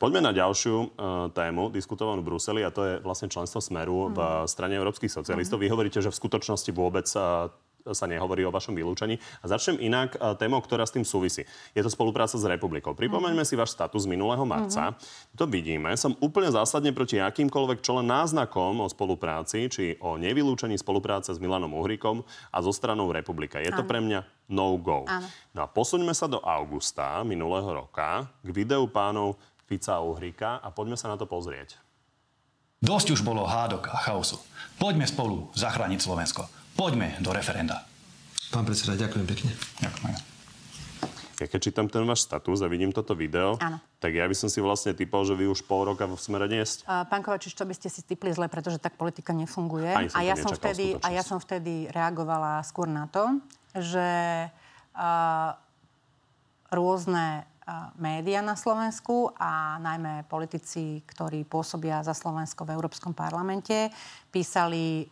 [0.00, 0.88] Poďme na ďalšiu uh,
[1.32, 4.16] tému, diskutovanú v Bruseli, a to je vlastne členstvo Smeru mm.
[4.16, 5.60] v strane európskych socialistov.
[5.60, 5.62] Mm.
[5.64, 7.52] Vy hovoríte, že v skutočnosti vôbec uh,
[7.92, 9.20] sa nehovorí o vašom vylúčení.
[9.42, 11.46] A začnem inak e, témou, ktorá s tým súvisí.
[11.76, 12.96] Je to spolupráca s republikou.
[12.96, 13.54] Pripomeňme mm-hmm.
[13.54, 14.94] si váš status z minulého marca.
[14.94, 15.36] Mm-hmm.
[15.38, 15.90] To vidíme.
[15.94, 21.38] Som úplne zásadne proti akýmkoľvek čo len náznakom o spolupráci, či o nevylúčení spolupráce s
[21.38, 23.60] Milanom Uhrikom a so stranou republika.
[23.62, 25.06] Je to pre mňa no-go.
[25.52, 30.70] No a posuňme sa do augusta minulého roka k videu pánov Fica a Uhrika a
[30.70, 31.74] poďme sa na to pozrieť.
[32.78, 34.38] Dosť už bolo hádok a chaosu.
[34.78, 36.65] Poďme spolu zachrániť Slovensko.
[36.76, 37.88] Poďme do referenda.
[38.52, 39.50] Pán predseda, ďakujem pekne.
[39.80, 40.36] Ďakujem.
[41.36, 43.76] Ja keď čítam ten váš status a vidím toto video, Áno.
[44.00, 46.64] tak ja by som si vlastne typol, že vy už pol roka v smere nie
[46.64, 46.84] ste.
[46.88, 49.88] Uh, pán Kovačič, to by ste si typli zle, pretože tak politika nefunguje.
[50.16, 53.40] A ja, som vtedy, a ja som vtedy reagovala skôr na to,
[53.76, 54.08] že
[54.48, 55.50] uh,
[56.72, 57.44] rôzne
[57.98, 63.90] média na Slovensku a najmä politici, ktorí pôsobia za Slovensko v Európskom parlamente,
[64.30, 65.04] písali e,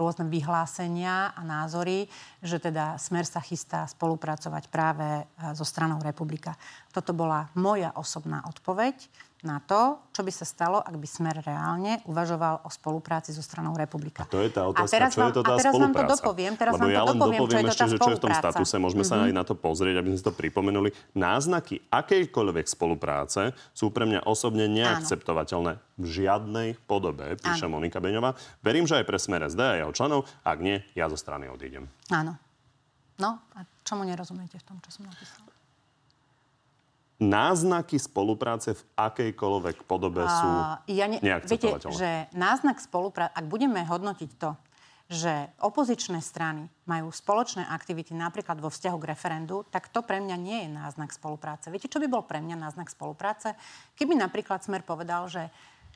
[0.00, 2.08] rôzne vyhlásenia a názory,
[2.40, 6.56] že teda Smer sa chystá spolupracovať práve e, so stranou Republika.
[6.96, 8.96] Toto bola moja osobná odpoveď
[9.42, 13.74] na to, čo by sa stalo, ak by Smer reálne uvažoval o spolupráci so stranou
[13.74, 14.22] Republika.
[14.22, 15.98] A to je tá otázka, a teraz čo vám, je to tá a teraz spolupráca?
[15.98, 17.90] vám to dopoviem, teraz Lebo vám ja to dopoviem, dopoviem čo je to ešte, tá
[17.90, 19.18] že čo je v tom statuse, môžeme mm-hmm.
[19.18, 20.88] sa aj na to pozrieť, aby sme si to pripomenuli.
[21.18, 23.42] Náznaky akejkoľvek spolupráce
[23.74, 27.82] sú pre mňa osobne neakceptovateľné v žiadnej podobe, píše Áno.
[27.82, 28.38] Monika Beňová.
[28.62, 31.90] Verím, že aj pre Smer SD a jeho členov, ak nie, ja zo strany odídem.
[32.14, 32.38] Áno.
[33.18, 35.50] No, a čomu nerozumiete v tom, čo som napísala?
[37.22, 40.50] Náznaky spolupráce v akejkoľvek podobe sú
[40.90, 44.58] ja ne, Viete, že náznak spolupráce, ak budeme hodnotiť to,
[45.12, 50.36] že opozičné strany majú spoločné aktivity napríklad vo vzťahu k referendu, tak to pre mňa
[50.40, 51.68] nie je náznak spolupráce.
[51.68, 53.52] Viete, čo by bol pre mňa náznak spolupráce?
[53.92, 55.52] Keby napríklad Smer povedal, že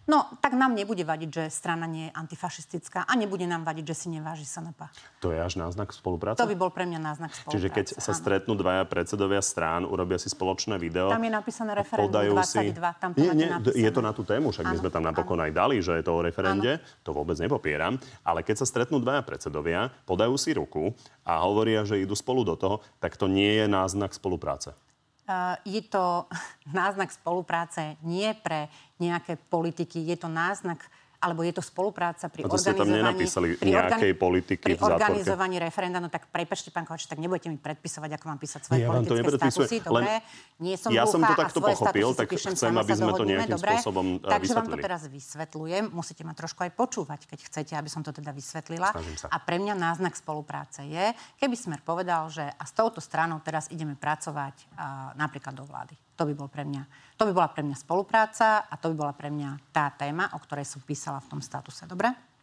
[0.06, 3.94] No, tak nám nebude vadiť, že strana nie je antifašistická a nebude nám vadiť, že
[3.94, 4.86] si neváži SNP.
[5.18, 6.38] To je až náznak spolupráce?
[6.38, 7.54] To by bol pre mňa náznak spolupráce.
[7.58, 8.20] Čiže keď sa áno.
[8.22, 11.10] stretnú dvaja predsedovia strán, urobia si spoločné video.
[11.10, 12.70] Tam je napísané referendum 22, si...
[13.02, 13.50] tam to nie, nie.
[13.74, 15.50] Je to na tú tému, však áno, my sme tam napokon áno.
[15.50, 17.02] aj dali, že je to o referende, áno.
[17.02, 17.98] to vôbec nepopieram.
[18.22, 20.94] Ale keď sa stretnú dvaja predsedovia, podajú si ruku
[21.26, 24.70] a hovoria, že idú spolu do toho, tak to nie je náznak spolupráce.
[25.26, 26.30] Uh, je to
[26.70, 30.84] náznak spolupráce nie pre nejaké politiky, je to náznak
[31.16, 33.56] alebo je to spolupráca pri organizovaní...
[33.56, 35.98] pri nejakej organi- politiky pri organizovaní referenda.
[35.98, 39.48] No tak prepačte, pán Kovač, tak nebudete mi predpisovať, ako mám písať svoje ja politické
[39.50, 39.76] statusy.
[39.82, 40.22] Dobre,
[40.60, 43.72] nie som ja som to takto pochopil, tak chcem, aby sme to nejakým dobre?
[43.74, 45.84] spôsobom eh, Takže vám to teraz vysvetľujem.
[45.90, 48.92] Musíte ma trošku aj počúvať, keď chcete, aby som to teda vysvetlila.
[49.32, 53.72] A pre mňa náznak spolupráce je, keby Smer povedal, že a s touto stranou teraz
[53.72, 55.96] ideme pracovať uh, napríklad do vlády.
[56.16, 56.82] To by, bol pre mňa,
[57.16, 60.38] to by bola pre mňa spolupráca a to by bola pre mňa tá téma, o
[60.38, 61.88] ktorej som písala v tom statuse.
[61.88, 62.35] Dobre?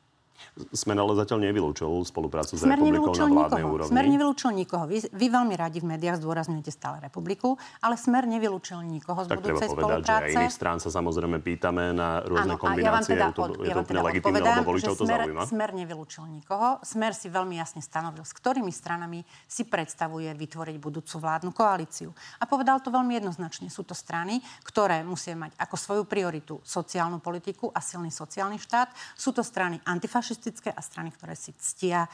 [0.73, 3.75] Smer ale zatiaľ nevylúčil spoluprácu Smer s republikou na vládnej nikoho.
[3.75, 3.91] úrovni.
[3.91, 4.83] Smer nevylúčil nikoho.
[4.85, 9.39] Vy, vy veľmi radi v médiách zdôrazňujete stále republiku, ale Smer nevylúčil nikoho z tak
[9.39, 10.21] budúcej treba povedať, spolupráce.
[10.21, 13.15] že aj iných strán sa samozrejme pýtame na rôzne ano, kombinácie.
[13.15, 15.41] Ja teda, je to, to úplne teda legitimné, lebo voličov to smer, zaujíma.
[15.47, 16.67] Smer nevylúčil nikoho.
[16.83, 22.09] Smer si veľmi jasne stanovil, s ktorými stranami si predstavuje vytvoriť budúcu vládnu koalíciu.
[22.41, 23.71] A povedal to veľmi jednoznačne.
[23.71, 28.91] Sú to strany, ktoré musia mať ako svoju prioritu sociálnu politiku a silný sociálny štát.
[29.15, 30.32] Sú to strany antifašistické
[30.73, 32.09] a strany, ktoré si ctia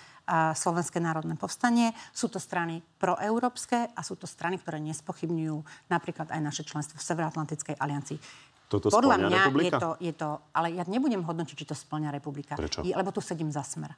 [0.54, 1.96] Slovenské národné povstanie.
[2.12, 7.08] Sú to strany proeurópske a sú to strany, ktoré nespochybňujú napríklad aj naše členstvo v
[7.08, 8.20] Severoatlantickej aliancii.
[8.70, 9.66] Toto Podľa mňa republika?
[9.66, 10.30] je to, je to...
[10.54, 12.54] Ale ja nebudem hodnotiť, či to splňa republika.
[12.54, 12.86] Prečo?
[12.86, 13.98] Je, lebo tu sedím za smer.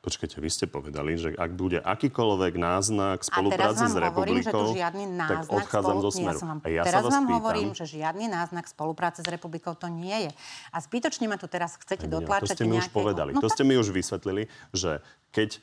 [0.00, 5.04] Počkajte, vy ste povedali, že ak bude akýkoľvek náznak spolupráce s republikou, hovorím, že žiadny
[5.12, 6.04] náznak tak odchádzam spolu...
[6.08, 6.38] zo smeru.
[6.40, 6.58] Ja vám...
[6.64, 7.36] A ja teraz sa vás vám pýtam...
[7.36, 10.30] hovorím, že žiadny náznak spolupráce s republikou to nie je.
[10.72, 12.88] A zbytočne ma tu teraz chcete dotlačať To ste mi nejakého...
[12.88, 13.30] už povedali.
[13.36, 15.04] No, to ste mi už vysvetlili, že
[15.36, 15.60] keď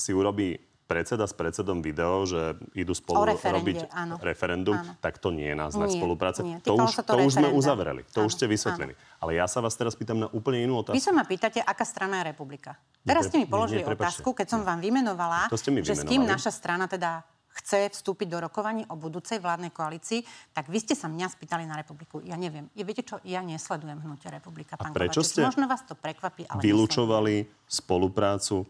[0.00, 4.20] si urobí predseda s predsedom video, že idú spolu robiť áno.
[4.20, 4.92] referendum, áno.
[5.00, 6.40] tak to nie je náznak nie, spolupráce.
[6.44, 6.60] Nie.
[6.60, 8.92] To, už, to, to už sme uzavreli, to áno, už ste vysvetlili.
[8.92, 9.20] Áno.
[9.24, 10.96] Ale ja sa vás teraz pýtam na úplne inú otázku.
[10.96, 12.76] Vy sa ma pýtate, aká strana je republika.
[13.00, 15.96] Teraz ste mi položili nie, nie, otázku, keď som vám vymenovala, to ste mi že
[15.96, 20.82] s kým naša strana teda chce vstúpiť do rokovaní o budúcej vládnej koalícii, tak vy
[20.82, 22.18] ste sa mňa spýtali na republiku.
[22.26, 22.66] Ja neviem.
[22.74, 24.74] Je, viete čo, ja nesledujem hnutie republika.
[24.74, 25.38] Pán A prečo Kovačič.
[25.38, 28.66] ste Možno vás to prekvapí, ale vylúčovali spoluprácu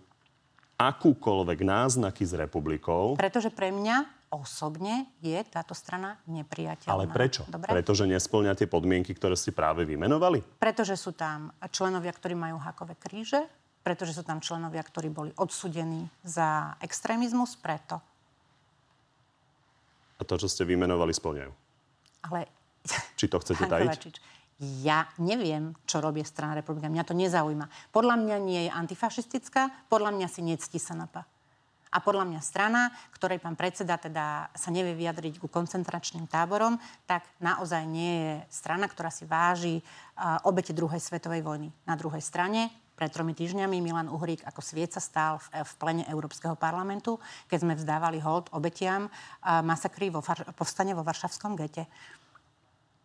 [0.90, 3.14] akúkoľvek náznaky s republikou.
[3.16, 6.90] Pretože pre mňa osobne je táto strana nepriateľná.
[6.90, 7.47] Ale prečo?
[7.47, 7.70] Dobre?
[7.70, 10.42] Pretože nesplňa tie podmienky, ktoré ste práve vymenovali?
[10.59, 13.47] Pretože sú tam členovia, ktorí majú hakové kríže,
[13.87, 18.03] pretože sú tam členovia, ktorí boli odsudení za extrémizmus, preto.
[20.18, 21.53] A to, čo ste vymenovali, splňajú?
[22.27, 22.49] Ale...
[23.16, 24.34] Či to chcete tajiť?
[24.62, 26.86] Ja neviem, čo robí strana republika.
[26.86, 27.66] Mňa to nezaujíma.
[27.90, 31.26] Podľa mňa nie je antifašistická, podľa mňa si nectí SNP.
[31.94, 36.74] A podľa mňa strana, ktorej pán predseda teda sa nevie vyjadriť ku koncentračným táborom,
[37.06, 41.70] tak naozaj nie je strana, ktorá si váži uh, obete druhej svetovej vojny.
[41.86, 46.58] Na druhej strane pred tromi týždňami Milan Uhrík ako svieca stál v, v plene Európskeho
[46.58, 50.18] parlamentu, keď sme vzdávali hold obetiam uh, masakry vo
[50.58, 51.86] povstane vo Varšavskom gete.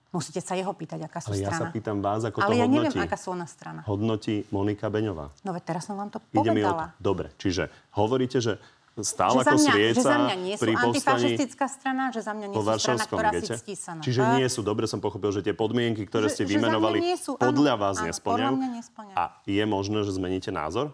[0.10, 1.54] Musíte sa jeho pýtať, aká sú Ale strana.
[1.54, 2.86] ja sa pýtam vás, ako Ale to ja hodnotí.
[2.89, 3.86] neviem, aká sú ona strana.
[3.86, 5.30] Hodnotí Monika Beňová.
[5.45, 6.50] No veď teraz som vám to povedala.
[6.50, 6.86] Ide mi o to.
[6.98, 8.58] Dobre, čiže hovoríte, že
[9.06, 12.45] stále ako mňa, svieca že za mňa nie sú pri antifašistická strana, že za mňa
[12.50, 13.54] nie sú strana, ktorá gete?
[13.54, 16.41] si ctí sa na Čiže nie sú, dobre som pochopil, že tie podmienky, ktoré že,
[16.41, 18.50] ste vymenovali, sú, podľa áno, vás áno, nesplňajú.
[18.50, 19.15] Podľa mňa nesplňajú.
[19.15, 20.91] A je možné, že zmeníte názor?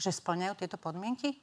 [0.00, 1.38] Že splňajú tieto podmienky?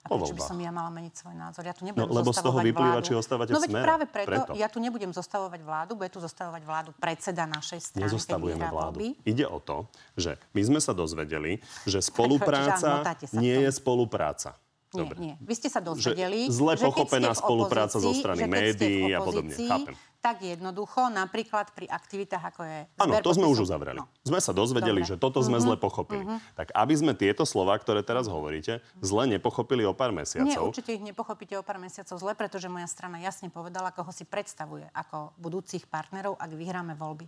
[0.00, 1.60] A prečo by som ja mala meniť svoj názor?
[1.60, 3.06] Ja tu nebudem no, lebo z toho vyplýva, vládu.
[3.06, 3.84] či ostávate no, v smere.
[3.84, 8.08] práve preto, preto, ja tu nebudem zostavovať vládu, bude tu zostavovať vládu predseda našej strany.
[8.08, 8.96] Nezostavujeme vládu.
[8.96, 9.08] Voľby.
[9.28, 13.04] Ide o to, že my sme sa dozvedeli, že spolupráca
[13.36, 14.56] nie je spolupráca.
[14.90, 15.16] Dobre.
[15.22, 15.46] Nie, nie.
[15.46, 19.54] Vy ste sa dozvedeli, že zle že pochopená spolupráca zo strany médií a podobne.
[19.54, 19.94] Chápem.
[20.20, 22.78] Tak jednoducho, napríklad pri aktivitách, ako je...
[23.00, 24.02] Áno, to sme už uzavreli.
[24.02, 24.10] No.
[24.20, 25.08] Sme sa dozvedeli, Dobre.
[25.08, 25.64] že toto sme mm-hmm.
[25.64, 26.24] zle pochopili.
[26.28, 26.58] Mm-hmm.
[26.60, 30.44] Tak aby sme tieto slova, ktoré teraz hovoríte, zle nepochopili o pár mesiacov...
[30.44, 34.28] Nie, určite ich nepochopíte o pár mesiacov zle, pretože moja strana jasne povedala, koho si
[34.28, 37.24] predstavuje ako budúcich partnerov, ak vyhráme voľby.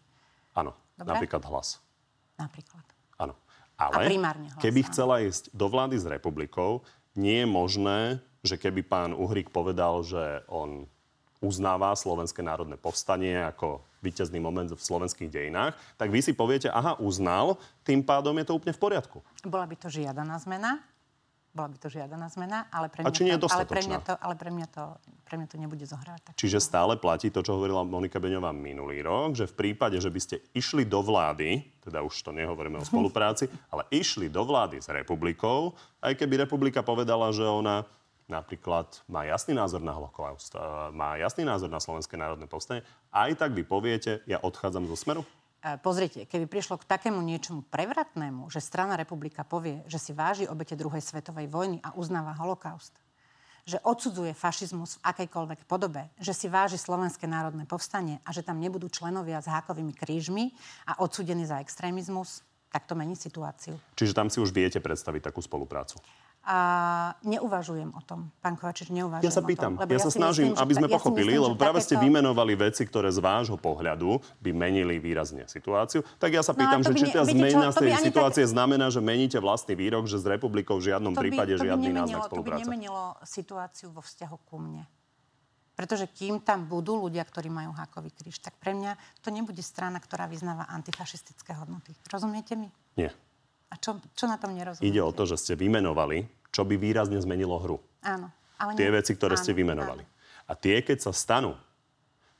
[0.53, 1.81] Áno, napríklad hlas.
[2.37, 2.85] Napríklad.
[3.17, 3.33] Áno.
[3.81, 6.85] Ale a primárne hlas, keby chcela ísť do vlády s republikou,
[7.19, 8.01] nie je možné,
[8.43, 10.91] že keby pán Uhrik povedal, že on
[11.43, 16.99] uznáva Slovenské národné povstanie ako víťazný moment v slovenských dejinách, tak vy si poviete, aha,
[16.99, 19.19] uznal, tým pádom je to úplne v poriadku.
[19.47, 20.83] Bola by to žiadaná zmena,
[21.53, 24.51] bola by to žiadaná zmena, ale pre mňa, to, ale pre mňa to, ale pre
[24.51, 24.85] mňa to,
[25.29, 26.33] pre mňa to nebude zohrávať.
[26.33, 30.09] Tak Čiže stále platí to, čo hovorila Monika Beňová minulý rok, že v prípade, že
[30.09, 34.81] by ste išli do vlády, teda už to nehovoríme o spolupráci, ale išli do vlády
[34.81, 37.85] s republikou, aj keby republika povedala, že ona
[38.33, 40.57] napríklad má jasný názor na holokaust,
[40.97, 42.81] má jasný názor na Slovenské národné povstanie,
[43.13, 45.23] aj tak vy poviete, ja odchádzam zo smeru?
[45.63, 50.75] Pozrite, keby prišlo k takému niečomu prevratnému, že strana republika povie, že si váži obete
[50.75, 52.91] druhej svetovej vojny a uznáva holokaust,
[53.63, 58.59] že odsudzuje fašizmus v akejkoľvek podobe, že si váži Slovenské národné povstanie a že tam
[58.59, 60.51] nebudú členovia s hákovými krížmi
[60.83, 62.43] a odsudení za extrémizmus,
[62.75, 63.79] tak to mení situáciu.
[63.95, 66.03] Čiže tam si už viete predstaviť takú spoluprácu?
[66.43, 66.59] A
[67.23, 70.59] neuvažujem o tom, pán Kovačič, neuvažujem Ja sa pýtam, tom, ja, ja sa snažím, myslím,
[70.59, 71.87] aby sme ja pochopili, myslím, lebo práve takéto...
[71.87, 76.03] ste vymenovali veci, ktoré z vášho pohľadu by menili výrazne situáciu.
[76.19, 78.53] Tak ja sa no, pýtam, no, že či tá zmena z tej situácie tak...
[78.59, 81.67] znamená, že meníte vlastný výrok, že s republikou v žiadnom to by, prípade to by
[81.71, 82.59] žiadny nemenilo, náznak spolupráce.
[82.59, 84.83] To by nemenilo situáciu vo vzťahu ku mne.
[85.79, 90.03] Pretože kým tam budú ľudia, ktorí majú hákový kríž, tak pre mňa to nebude strana,
[90.03, 91.95] ktorá vyznáva antifašistické hodnoty.
[92.11, 92.67] Rozumiete mi?
[92.99, 93.15] Nie.
[93.73, 94.85] A čo, čo na tom nerozumiete?
[94.85, 97.81] Ide o to, že ste vymenovali, čo by výrazne zmenilo hru.
[98.05, 98.29] Áno.
[98.61, 98.97] Ale tie nie.
[99.01, 100.05] veci, ktoré áno, ste vymenovali.
[100.05, 100.13] Áno.
[100.45, 101.57] A tie, keď sa stanú,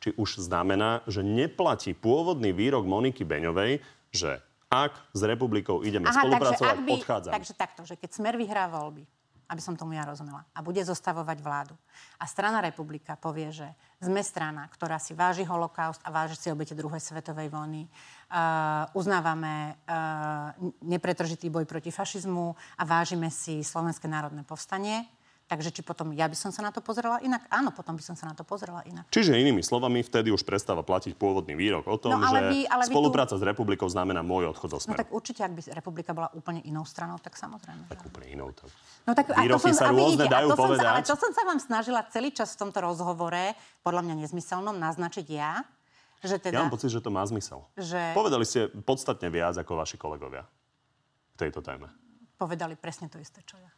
[0.03, 3.81] či už znamená, že neplatí pôvodný výrok Moniky Beňovej,
[4.13, 7.35] že ak s republikou ideme Aha, spolupracovať, takže by, odchádzame.
[7.39, 9.05] Takže takto, že keď Smer vyhrá voľby,
[9.53, 11.77] aby som tomu ja rozumela, a bude zostavovať vládu.
[12.17, 13.69] A strana republika povie, že
[14.01, 17.85] sme strana, ktorá si váži holokaust a váži si obete druhej svetovej vojny,
[18.97, 25.05] uznávame uh, nepretržitý boj proti fašizmu a vážime si Slovenské národné povstanie,
[25.53, 27.45] Takže či potom ja by som sa na to pozrela inak?
[27.53, 29.05] Áno, potom by som sa na to pozrela inak.
[29.13, 32.59] Čiže inými slovami, vtedy už prestáva platiť pôvodný výrok o tom, no, ale že by,
[32.73, 33.41] ale spolupráca tu...
[33.41, 34.97] s republikou znamená môj odchod zo smeru.
[34.97, 37.85] No tak určite, ak by republika bola úplne inou stranou, tak samozrejme.
[37.85, 38.49] Tak úplne inou.
[38.57, 38.65] Tak...
[39.05, 40.81] No tak Výroky sa rôzne dajú to povedať.
[40.81, 43.53] Som sa, ale to som sa vám snažila celý čas v tomto rozhovore,
[43.85, 45.61] podľa mňa nezmyselnom, naznačiť ja,
[46.23, 46.55] že teda...
[46.57, 47.67] Ja mám pocit, že to má zmysel.
[47.75, 48.15] Že...
[48.15, 50.47] Povedali ste podstatne viac ako vaši kolegovia
[51.35, 51.91] v tejto téme.
[52.39, 53.71] Povedali presne to isté, čo ja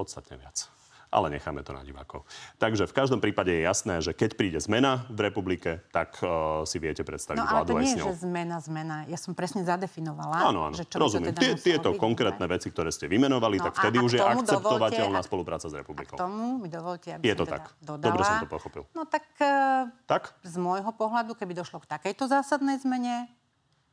[0.00, 0.64] podstatne viac.
[1.10, 2.22] Ale necháme to na divákov.
[2.62, 6.78] Takže v každom prípade je jasné, že keď príde zmena v republike, tak uh, si
[6.78, 8.96] viete predstaviť no, ale to nie je, že zmena, zmena.
[9.10, 10.54] Ja som presne zadefinovala.
[10.54, 10.74] Áno, áno.
[10.78, 11.34] Že čo Rozumiem.
[11.34, 12.54] Teda tieto byť, konkrétne ne?
[12.54, 16.14] veci, ktoré ste vymenovali, no, tak vtedy už je akceptovateľná dovolte, spolupráca s republikou.
[16.14, 17.64] K tomu mi dovolte, aby je to teda tak.
[17.82, 18.06] dodala.
[18.06, 18.82] Dobre som to pochopil.
[18.94, 23.26] No tak, uh, tak z môjho pohľadu, keby došlo k takejto zásadnej zmene,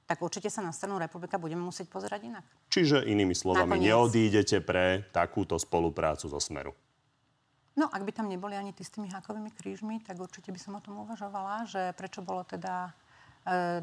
[0.08, 2.46] tak určite sa na stranu republika budeme musieť pozerať inak.
[2.72, 3.90] Čiže inými slovami, Nakoniec...
[3.92, 6.72] neodídete pre takúto spoluprácu zo Smeru?
[7.78, 10.74] No, ak by tam neboli ani tí s tými hákovými krížmi, tak určite by som
[10.74, 12.90] o tom uvažovala, že prečo bolo teda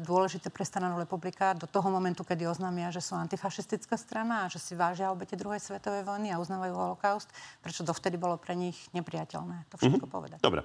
[0.05, 4.61] dôležité pre stranu republika do toho momentu, kedy oznámia, že sú antifašistická strana a že
[4.61, 7.29] si vážia obete druhej svetovej vojny a uznávajú holokaust,
[7.65, 10.13] prečo dovtedy bolo pre nich nepriateľné to všetko mm-hmm.
[10.13, 10.39] povedať.
[10.39, 10.61] Dobre.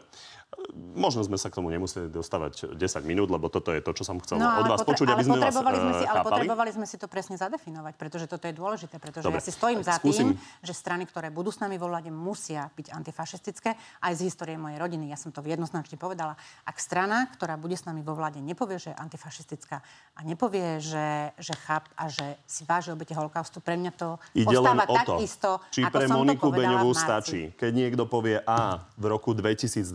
[0.99, 4.19] Možno sme sa k tomu nemuseli dostávať 10 minút, lebo toto je to, čo som
[4.21, 6.97] chcel no, od vás potre- počuť, aby sme vás sme si, Ale potrebovali sme si
[7.01, 9.39] to presne zadefinovať, pretože toto je dôležité, pretože Dobre.
[9.39, 10.35] ja si stojím za Skúsim...
[10.35, 13.71] tým, že strany, ktoré budú s nami vo vláde, musia byť antifašistické.
[14.03, 16.37] Aj z histórie mojej rodiny, ja som to jednoznačne povedala.
[16.67, 19.77] Ak strana, ktorá bude s nami vo vláde, nepovie, že je antifašistická
[20.17, 24.51] a nepovie, že, že cháp a že si váži obete holokaustu, pre mňa to Ide
[24.51, 29.05] ostáva len o to, isto, či pre Moniku Beňovú stačí, keď niekto povie A v
[29.09, 29.87] roku 2022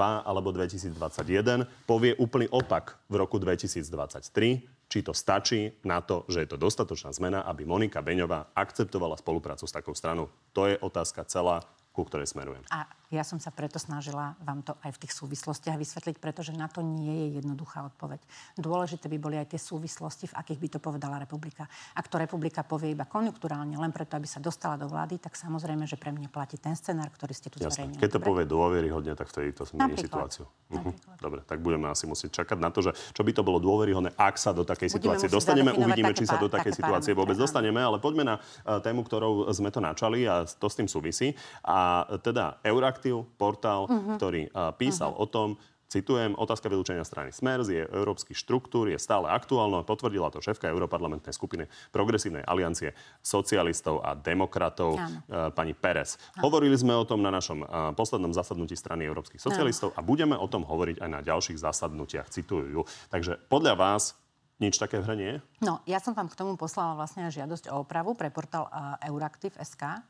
[0.00, 6.48] alebo 2021, povie úplný opak v roku 2023, či to stačí na to, že je
[6.50, 10.26] to dostatočná zmena, aby Monika Beňová akceptovala spoluprácu s takou stranou.
[10.50, 11.62] To je otázka celá,
[11.94, 12.66] ku ktorej smerujem.
[12.74, 16.70] A ja som sa preto snažila vám to aj v tých súvislostiach vysvetliť, pretože na
[16.70, 18.22] to nie je jednoduchá odpoveď.
[18.54, 21.66] Dôležité by boli aj tie súvislosti, v akých by to povedala republika.
[21.98, 25.90] Ak to republika povie iba konjunkturálne, len preto, aby sa dostala do vlády, tak samozrejme,
[25.90, 27.98] že pre mňa platí ten scenár, ktorý ste tu zverejnili.
[27.98, 30.46] Keď to povie dôveryhodne, tak vtedy to zmení situáciu.
[30.70, 30.94] Uh-huh.
[31.18, 34.38] Dobre, tak budeme asi musieť čakať na to, že čo by to bolo dôveryhodné, ak
[34.38, 35.74] sa do takej budeme situácie dostaneme.
[35.74, 39.74] Uvidíme, či sa do takej situácie vôbec dostaneme, ale poďme na uh, tému, ktorou sme
[39.74, 41.34] to načali a to s tým súvisí.
[41.66, 44.20] A teda Eurak Aktiv, portál, uh-huh.
[44.20, 45.24] ktorý uh, písal uh-huh.
[45.24, 45.48] o tom,
[45.90, 49.82] Citujem, otázka vylúčenia strany Smer z jej európskych štruktúr je stále aktuálna.
[49.82, 56.14] Potvrdila to šéfka Európarlamentnej skupiny Progresívnej aliancie socialistov a demokratov uh, pani Perez.
[56.38, 56.46] Ano.
[56.46, 57.66] Hovorili sme o tom na našom
[57.98, 59.98] poslednom zasadnutí strany európskych socialistov ano.
[59.98, 62.30] a budeme o tom hovoriť aj na ďalších zasadnutiach.
[62.30, 64.14] Citujú Takže podľa vás
[64.62, 65.38] nič také v hre nie je?
[65.64, 68.70] No, ja som vám k tomu poslala vlastne žiadosť o opravu pre portál
[69.02, 70.06] Euraktiv.sk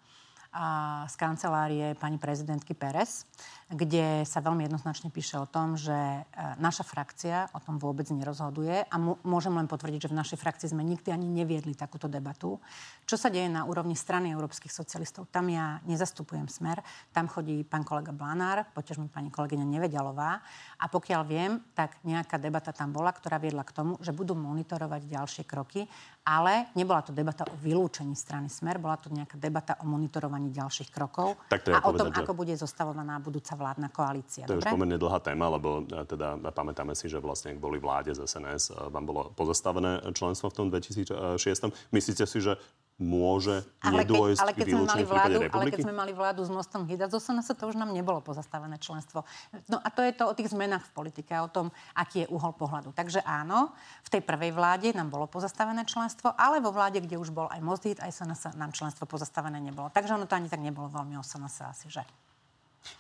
[1.07, 3.23] z kancelárie pani prezidentky Pérez
[3.71, 6.23] kde sa veľmi jednoznačne píše o tom, že e,
[6.59, 10.83] naša frakcia o tom vôbec nerozhoduje a môžem len potvrdiť, že v našej frakcii sme
[10.83, 12.59] nikdy ani neviedli takúto debatu.
[13.07, 15.31] Čo sa deje na úrovni strany európskych socialistov?
[15.31, 16.83] Tam ja nezastupujem smer,
[17.15, 20.43] tam chodí pán kolega Blanár, potež mi pani kolegyňa Nevedialová
[20.75, 25.07] a pokiaľ viem, tak nejaká debata tam bola, ktorá viedla k tomu, že budú monitorovať
[25.07, 25.87] ďalšie kroky,
[26.25, 30.93] ale nebola to debata o vylúčení strany smer, bola to nejaká debata o monitorovaní ďalších
[30.93, 32.21] krokov tak a o tom, že...
[32.21, 34.45] ako bude zostavovaná budúca vládna koalícia.
[34.45, 34.69] To je dobre?
[34.69, 38.21] už pomerne dlhá téma, lebo e, teda pamätáme si, že vlastne ak boli vláde z
[38.29, 41.73] SNS, e, vám bolo pozastavené členstvo v tom 2006.
[41.91, 42.61] Myslíte si, že
[43.01, 46.53] môže ale nedôjsť ale keď, k sme mali vládu, Ale keď sme mali vládu s
[46.53, 49.25] mostom Hida zo sa to už nám nebolo pozastavené členstvo.
[49.73, 52.53] No a to je to o tých zmenách v politike, o tom, aký je uhol
[52.53, 52.93] pohľadu.
[52.93, 53.73] Takže áno,
[54.05, 57.61] v tej prvej vláde nám bolo pozastavené členstvo, ale vo vláde, kde už bol aj
[57.65, 59.89] most Hid, aj SNS, nám členstvo pozastavené nebolo.
[59.89, 62.05] Takže ono to ani tak nebolo veľmi o SNS asi, že?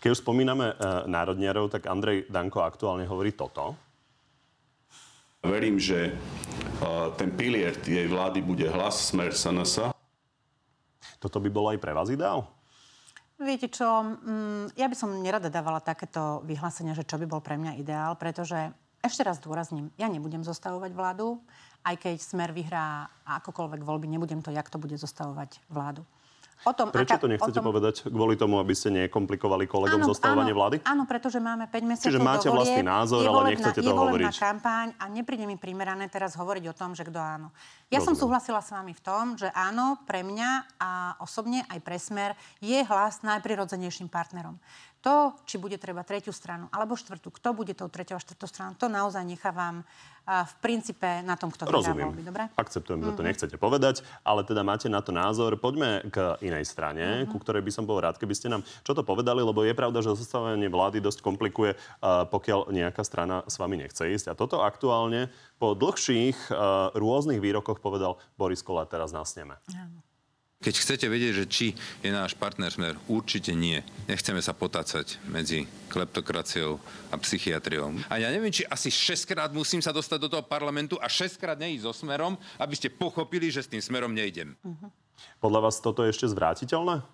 [0.00, 3.89] Keď už spomíname uh, národniarov, tak Andrej Danko aktuálne hovorí toto.
[5.40, 6.12] Verím, že
[7.16, 9.88] ten pilier jej vlády bude hlas Smer SNS.
[11.20, 12.44] Toto by bolo aj pre vás ideál?
[13.40, 17.56] Viete čo, mm, ja by som nerada dávala takéto vyhlásenia, že čo by bol pre
[17.56, 18.68] mňa ideál, pretože
[19.00, 21.40] ešte raz dôrazním, ja nebudem zostavovať vládu,
[21.88, 26.04] aj keď Smer vyhrá akokoľvek voľby, nebudem to, jak to bude zostavovať vládu.
[26.60, 27.64] O tom, Prečo aká, to nechcete tom...
[27.64, 28.04] povedať?
[28.04, 30.76] Kvôli tomu, aby ste nekomplikovali kolegom áno, zostavovanie áno, vlády?
[30.84, 34.28] Áno, pretože máme 5 mesiacov Čiže máte do vlastný názor, ale nechcete to hovoriť.
[34.28, 37.48] Je kampaň a nepríde mi primerané teraz hovoriť o tom, že kto áno.
[37.88, 38.04] Ja Rozumiem.
[38.04, 40.90] som súhlasila s vami v tom, že áno, pre mňa a
[41.24, 44.60] osobne aj pre Smer je hlas najprirodzenejším partnerom.
[45.00, 48.72] To, či bude treba tretiu stranu alebo štvrtú, kto bude tou treťou a štvrtou stranou,
[48.76, 49.80] to naozaj nechávam
[50.30, 52.12] v princípe na tom, kto Rozumiem.
[52.12, 52.22] voľby.
[52.22, 52.44] Dobre?
[52.54, 53.10] Akceptujem, mm-hmm.
[53.10, 53.28] že to mhm.
[53.32, 55.56] nechcete povedať, ale teda máte na to názor.
[55.58, 57.30] Poďme k inej strane, mm-hmm.
[57.32, 60.04] ku ktorej by som bol rád, keby ste nám čo to povedali, lebo je pravda,
[60.04, 61.74] že zostavenie vlády dosť komplikuje,
[62.04, 64.30] pokiaľ nejaká strana s vami nechce ísť.
[64.30, 66.52] A toto aktuálne po dlhších
[66.94, 69.58] rôznych výrokoch povedal Boris Kolár teraz na sneme.
[69.72, 70.09] Áno.
[70.60, 71.66] Keď chcete vedieť, že či
[72.04, 73.80] je náš partner smer, určite nie.
[74.04, 76.76] Nechceme sa potácať medzi kleptokraciou
[77.08, 77.96] a psychiatriou.
[78.12, 81.40] A ja neviem, či asi 6 krát musím sa dostať do toho parlamentu a 6
[81.40, 84.52] krát neísť so smerom, aby ste pochopili, že s tým smerom nejdem.
[84.60, 84.92] Uh-huh.
[85.40, 87.08] Podľa vás toto je ešte zvrátiteľné?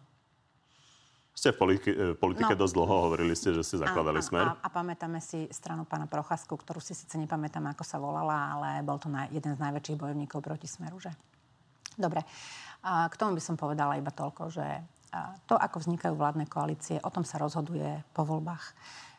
[1.39, 2.67] Ste v politike, v politike no.
[2.67, 4.47] dosť dlho, hovorili ste, že ste zakladali a, smer.
[4.51, 8.83] A, a, pamätáme si stranu pána Procházku, ktorú si síce nepamätám, ako sa volala, ale
[8.83, 11.15] bol to na, jeden z najväčších bojovníkov proti smeru, že?
[11.95, 12.27] Dobre.
[12.87, 14.67] A k tomu by som povedala iba toľko, že
[15.51, 18.65] to, ako vznikajú vládne koalície, o tom sa rozhoduje po voľbách.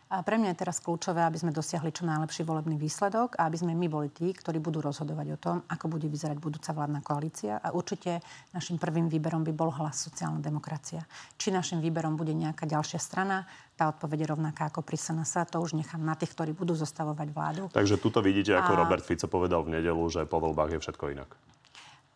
[0.07, 3.59] A pre mňa je teraz kľúčové, aby sme dosiahli čo najlepší volebný výsledok a aby
[3.59, 7.59] sme my boli tí, ktorí budú rozhodovať o tom, ako bude vyzerať budúca vládna koalícia.
[7.59, 8.23] A určite
[8.55, 11.03] našim prvým výberom by bol hlas sociálna demokracia.
[11.35, 13.43] Či našim výberom bude nejaká ďalšia strana,
[13.75, 17.27] tá odpoveď je rovnaká ako pri SNS, to už nechám na tých, ktorí budú zostavovať
[17.35, 17.63] vládu.
[17.75, 18.87] Takže tuto vidíte, ako a...
[18.87, 21.35] Robert Fico povedal v nedelu, že po voľbách je všetko inak.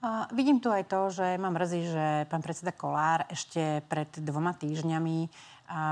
[0.02, 4.58] A vidím tu aj to, že mám mrzí, že pán predseda Kolár ešte pred dvoma
[4.58, 5.30] týždňami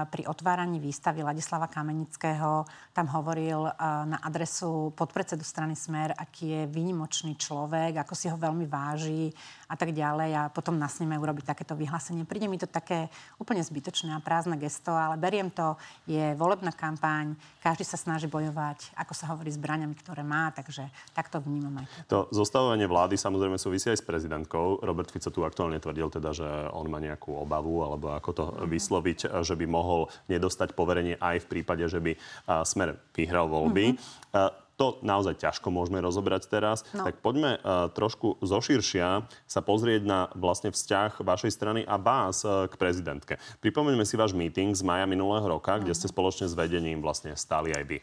[0.10, 3.70] pri otváraní výstavy Ladislava Kamenického tam hovoril
[4.10, 9.30] na adresu podpredsedu strany Smer, aký je výnimočný človek, ako si ho veľmi váži
[9.70, 12.26] a tak ďalej a potom na sneme urobiť takéto vyhlásenie.
[12.26, 13.06] Príde mi to také
[13.38, 15.78] úplne zbytočné a prázdne gesto, ale beriem to,
[16.10, 21.38] je volebná kampaň, každý sa snaží bojovať, ako sa hovorí, zbraniami, ktoré má, takže takto
[21.38, 21.94] vnímam aj to.
[22.10, 24.82] To zostavovanie vlády samozrejme súvisí aj s prezidentkou.
[24.82, 28.66] Robert Fico tu aktuálne tvrdil teda, že on má nejakú obavu, alebo ako to mm-hmm.
[28.74, 32.18] vysloviť, že by mohol nedostať poverenie aj v prípade, že by
[32.66, 33.94] Smer vyhral voľby.
[33.94, 36.88] Mm-hmm to naozaj ťažko môžeme rozobrať teraz.
[36.96, 37.04] No.
[37.04, 42.72] Tak poďme uh, trošku zoširšia sa pozrieť na vlastne vzťah vašej strany a vás uh,
[42.72, 43.36] k prezidentke.
[43.60, 47.76] Pripomeňme si váš meeting z maja minulého roka, kde ste spoločne s vedením vlastne stáli
[47.76, 48.00] aj vy.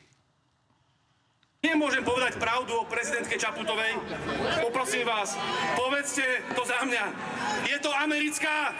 [1.65, 3.97] Nemôžem povedať pravdu o prezidentke Čaputovej.
[4.61, 5.35] Poprosím vás,
[5.75, 7.05] povedzte to za mňa.
[7.67, 8.71] Je to americká...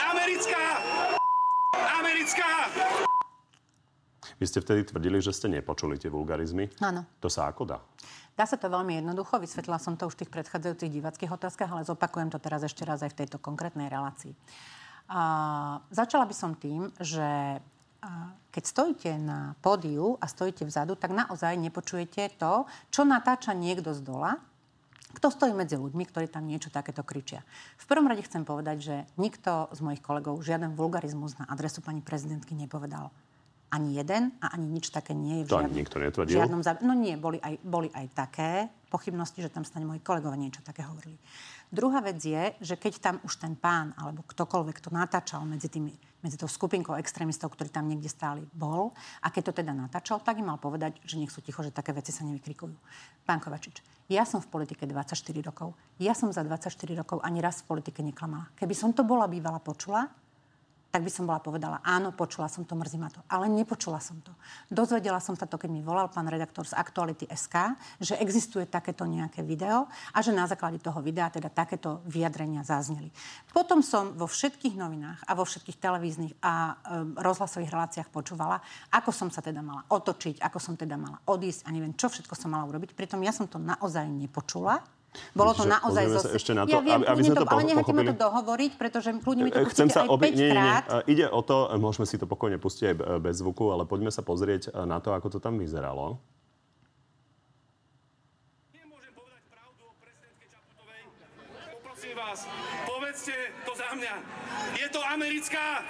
[0.00, 0.64] Americká...
[1.74, 2.50] Americká...
[4.38, 6.70] Vy ste vtedy tvrdili, že ste nepočuli tie vulgarizmy.
[6.78, 7.02] Áno.
[7.18, 7.78] To sa ako dá?
[8.38, 9.42] Dá sa to veľmi jednoducho.
[9.42, 13.02] Vysvetlila som to už v tých predchádzajúcich divackých otázkach, ale zopakujem to teraz ešte raz
[13.02, 14.30] aj v tejto konkrétnej relácii.
[15.10, 17.58] A, začala by som tým, že
[18.54, 22.62] keď stojíte na pódiu a stojíte vzadu, tak naozaj nepočujete to,
[22.94, 24.38] čo natáča niekto z dola,
[25.18, 27.42] kto stojí medzi ľuďmi, ktorí tam niečo takéto kričia.
[27.74, 31.98] V prvom rade chcem povedať, že nikto z mojich kolegov žiaden vulgarizmus na adresu pani
[31.98, 33.10] prezidentky nepovedal
[33.68, 36.36] ani jeden a ani nič také nie je v to žiadnom, nikto netvrdil?
[36.40, 38.50] žiadnom No nie, boli aj, boli aj také
[38.88, 41.20] pochybnosti, že tam stane moji kolegovia niečo také hovorili.
[41.68, 45.92] Druhá vec je, že keď tam už ten pán alebo ktokoľvek to natáčal medzi, tými,
[46.24, 50.40] medzi tou skupinkou extrémistov, ktorí tam niekde stáli, bol a keď to teda natáčal, tak
[50.40, 52.72] im mal povedať, že nech sú ticho, že také veci sa nevykrikujú.
[53.28, 55.12] Pán Kovačič, ja som v politike 24
[55.44, 55.76] rokov.
[56.00, 56.72] Ja som za 24
[57.04, 58.48] rokov ani raz v politike neklamala.
[58.56, 60.08] Keby som to bola bývala počula,
[60.88, 63.20] tak by som bola povedala, áno, počula som to, mrzí ma to.
[63.28, 64.32] Ale nepočula som to.
[64.72, 69.04] Dozvedela som sa to, keď mi volal pán redaktor z Aktuality SK, že existuje takéto
[69.04, 69.84] nejaké video
[70.16, 73.12] a že na základe toho videa teda takéto vyjadrenia zazneli.
[73.52, 76.74] Potom som vo všetkých novinách a vo všetkých televíznych a e,
[77.20, 81.72] rozhlasových reláciách počúvala, ako som sa teda mala otočiť, ako som teda mala odísť a
[81.72, 82.96] neviem, čo všetko som mala urobiť.
[82.96, 84.80] Pritom ja som to naozaj nepočula
[85.32, 86.18] bolo to naozaj zo...
[86.20, 88.16] Sa ešte na to, ja viem, aby, aby sme to, to ale nechajte ma to
[88.16, 90.30] dohovoriť, pretože kľudne mi to Chcem sa obi...
[90.36, 90.76] nie, nie, nie.
[91.08, 92.94] Ide o to, môžeme si to pokojne pustiť aj
[93.24, 96.20] bez zvuku, ale poďme sa pozrieť na to, ako to tam vyzeralo.
[98.76, 101.02] Nemôžem povedať pravdu o prezidentke Čaputovej.
[101.72, 102.44] Poprosím vás,
[102.84, 104.14] povedzte to za mňa.
[104.76, 105.82] Je to americká...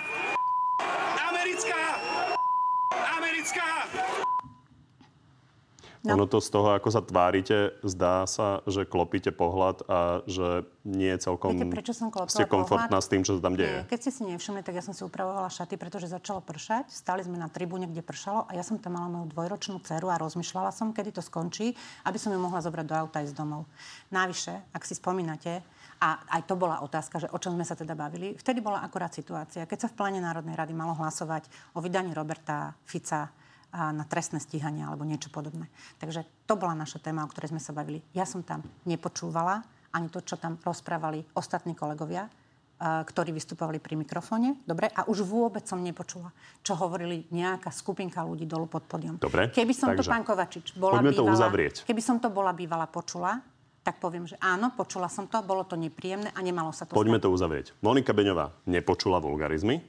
[1.18, 1.80] Americká...
[3.18, 3.66] Americká...
[6.08, 6.16] No.
[6.16, 11.12] Ono to z toho, ako sa tvárite, zdá sa, že klopíte pohľad a že nie
[11.12, 11.52] je celkom...
[11.52, 13.04] Viete, prečo som ste komfortná pohľad?
[13.04, 13.84] s tým, čo sa tam deje.
[13.92, 16.88] Keď ste si nevšimli, tak ja som si upravovala šaty, pretože začalo pršať.
[16.88, 20.16] Stali sme na tribúne, kde pršalo a ja som tam mala moju dvojročnú dceru a
[20.16, 21.76] rozmýšľala som, kedy to skončí,
[22.08, 23.68] aby som ju mohla zobrať do auta aj z domov.
[24.08, 25.60] Navyše, ak si spomínate,
[25.98, 28.38] a aj to bola otázka, že o čom sme sa teda bavili.
[28.38, 32.78] Vtedy bola akurát situácia, keď sa v pláne Národnej rady malo hlasovať o vydaní Roberta
[32.86, 33.34] Fica
[33.72, 35.68] na trestné stíhanie alebo niečo podobné.
[36.00, 38.00] Takže to bola naša téma, o ktorej sme sa bavili.
[38.16, 39.60] Ja som tam nepočúvala
[39.92, 42.28] ani to, čo tam rozprávali ostatní kolegovia.
[42.78, 44.62] ktorí vystupovali pri mikrofóne.
[44.62, 44.86] Dobre?
[44.94, 46.30] A už vôbec som nepočula,
[46.62, 49.18] čo hovorili nejaká skupinka ľudí dolu pod podium.
[49.18, 51.82] Dobre, Keby som takže, to, pán Kovačič, bola to bývala, uzavrieť.
[51.82, 53.42] Keby som to bola bývala počula,
[53.82, 57.18] tak poviem, že áno, počula som to, bolo to nepríjemné a nemalo sa to Poďme
[57.18, 57.26] stať.
[57.26, 57.66] to uzavrieť.
[57.82, 59.82] Monika Beňová nepočula vulgarizmy.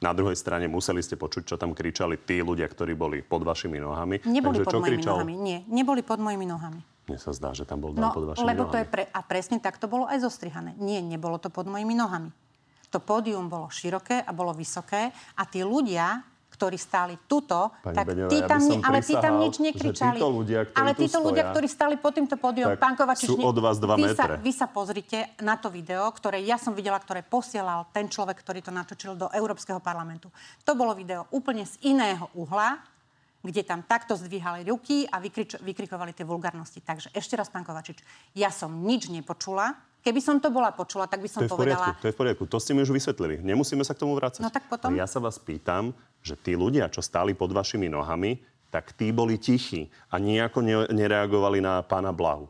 [0.00, 3.76] Na druhej strane museli ste počuť, čo tam kričali tí ľudia, ktorí boli pod vašimi
[3.76, 4.24] nohami.
[4.24, 5.12] Neboli Takže, pod mojimi kričal?
[5.14, 5.34] nohami.
[5.36, 6.80] Nie, neboli pod mojimi nohami.
[7.04, 8.72] Mne sa zdá, že tam bol No, dám pod vašimi lebo nohami.
[8.72, 10.72] to je pre, a presne tak to bolo aj zostrihané.
[10.76, 12.32] Nie, nebolo to pod mojimi nohami.
[12.88, 16.24] To pódium bolo široké a bolo vysoké a tí ľudia,
[16.60, 19.54] ktorí stáli tuto, Pani tak Beňová, tí ja tam, som ni- ale tí tam nič
[19.64, 20.20] nekričali.
[20.20, 23.40] títo ľudia, ktorí ale títo ľudia, stoja, ktorí stáli pod týmto pódium, pán Kovačič, sú
[23.40, 24.34] od vás dva vy sa, metre.
[24.44, 28.60] vy sa pozrite na to video, ktoré ja som videla, ktoré posielal ten človek, ktorý
[28.60, 30.28] to natočil do Európskeho parlamentu.
[30.68, 32.76] To bolo video úplne z iného uhla,
[33.40, 36.84] kde tam takto zdvíhali ruky a vykrič, vykrikovali tie vulgarnosti.
[36.84, 38.04] Takže ešte raz, pán Kovačič,
[38.36, 39.80] ja som nič nepočula.
[40.00, 42.00] Keby som to bola počula, tak by som To je v poriadku, povedala...
[42.00, 42.44] to je v poriadku.
[42.46, 43.38] To ste mi už vysvetlili.
[43.38, 44.40] Nemusíme sa k tomu vrácať.
[44.40, 44.92] No tak potom?
[44.92, 49.36] Ja sa vás pýtam, že tí ľudia, čo stáli pod vašimi nohami, tak tí boli
[49.36, 52.48] tichí a nejako ne- nereagovali na pána Blahu.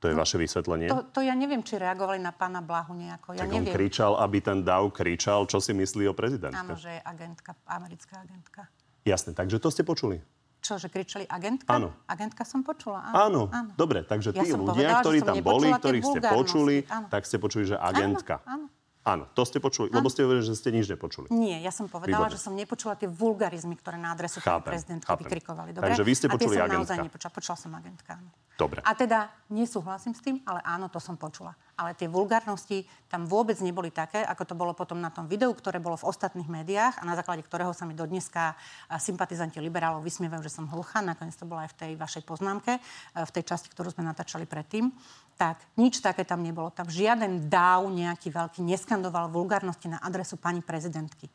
[0.00, 0.88] To je No, vaše vysvetlenie?
[0.88, 3.36] To, to ja neviem, či reagovali na pána Blahu nejako.
[3.36, 3.74] Ja tak on neviem.
[3.76, 6.56] kričal, aby ten Dav kričal, čo si myslí o prezidentke.
[6.56, 8.64] Áno, že je agentka, americká agentka.
[9.04, 10.24] Jasne, takže to ste počuli.
[10.60, 11.68] Čo, že kričali agentka?
[11.70, 11.96] Áno.
[12.04, 13.00] Agentka som počula.
[13.08, 13.72] Áno, áno.
[13.74, 17.06] dobre, takže Ja tí som ľudia, povedala, ktorí tam boli, ktorých ste počuli, Áno.
[17.08, 18.44] tak ste počuli, že agentka.
[18.44, 18.78] Áno, áno.
[19.00, 21.32] Áno, to ste počuli, lebo ste hovorili, že ste nič nepočuli.
[21.32, 22.36] Nie, ja som povedala, Výborne.
[22.36, 25.24] že som nepočula tie vulgarizmy, ktoré na adresu Chápem, prezidentky chápem.
[25.24, 25.70] vykrikovali.
[25.72, 25.88] Dobre?
[25.88, 26.76] Takže vy ste A tie počuli som agentka.
[26.78, 27.30] naozaj nepočula.
[27.32, 28.10] Počula som agentka.
[28.14, 28.28] Áno.
[28.54, 28.78] Dobre.
[28.84, 31.56] A teda nesúhlasím s tým, ale áno, to som počula.
[31.80, 35.80] Ale tie vulgárnosti tam vôbec neboli také, ako to bolo potom na tom videu, ktoré
[35.80, 38.52] bolo v ostatných médiách a na základe ktorého sa mi dodneska
[39.00, 41.00] sympatizanti liberálov vysmievajú, že som hluchá.
[41.00, 42.80] Nakoniec to bolo aj v tej vašej poznámke, e,
[43.24, 44.92] v tej časti, ktorú sme natáčali predtým.
[45.40, 46.68] Tak nič také tam nebolo.
[46.68, 51.32] Tam žiaden dáv nejaký veľký neskandoval vulgárnosti na adresu pani prezidentky.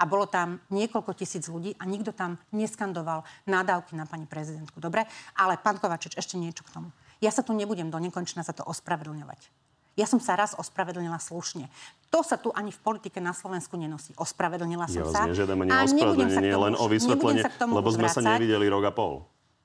[0.00, 4.78] A bolo tam niekoľko tisíc ľudí a nikto tam neskandoval nádavky na pani prezidentku.
[4.80, 5.04] Dobre?
[5.36, 6.88] Ale pán Kovačič, ešte niečo k tomu.
[7.20, 9.59] Ja sa tu nebudem do nekonečna za to ospravedlňovať.
[10.00, 11.68] Ja som sa raz ospravedlnila slušne.
[12.08, 14.16] To sa tu ani v politike na Slovensku nenosí.
[14.16, 15.22] Ospravedlnila som Ja sa.
[15.28, 18.08] nežiadam ani a nebudem sa k ospravedlnenie, tomu len už- o vysvetlenie, sa lebo sme
[18.08, 18.32] sa vrácať.
[18.40, 19.14] nevideli rok a pol.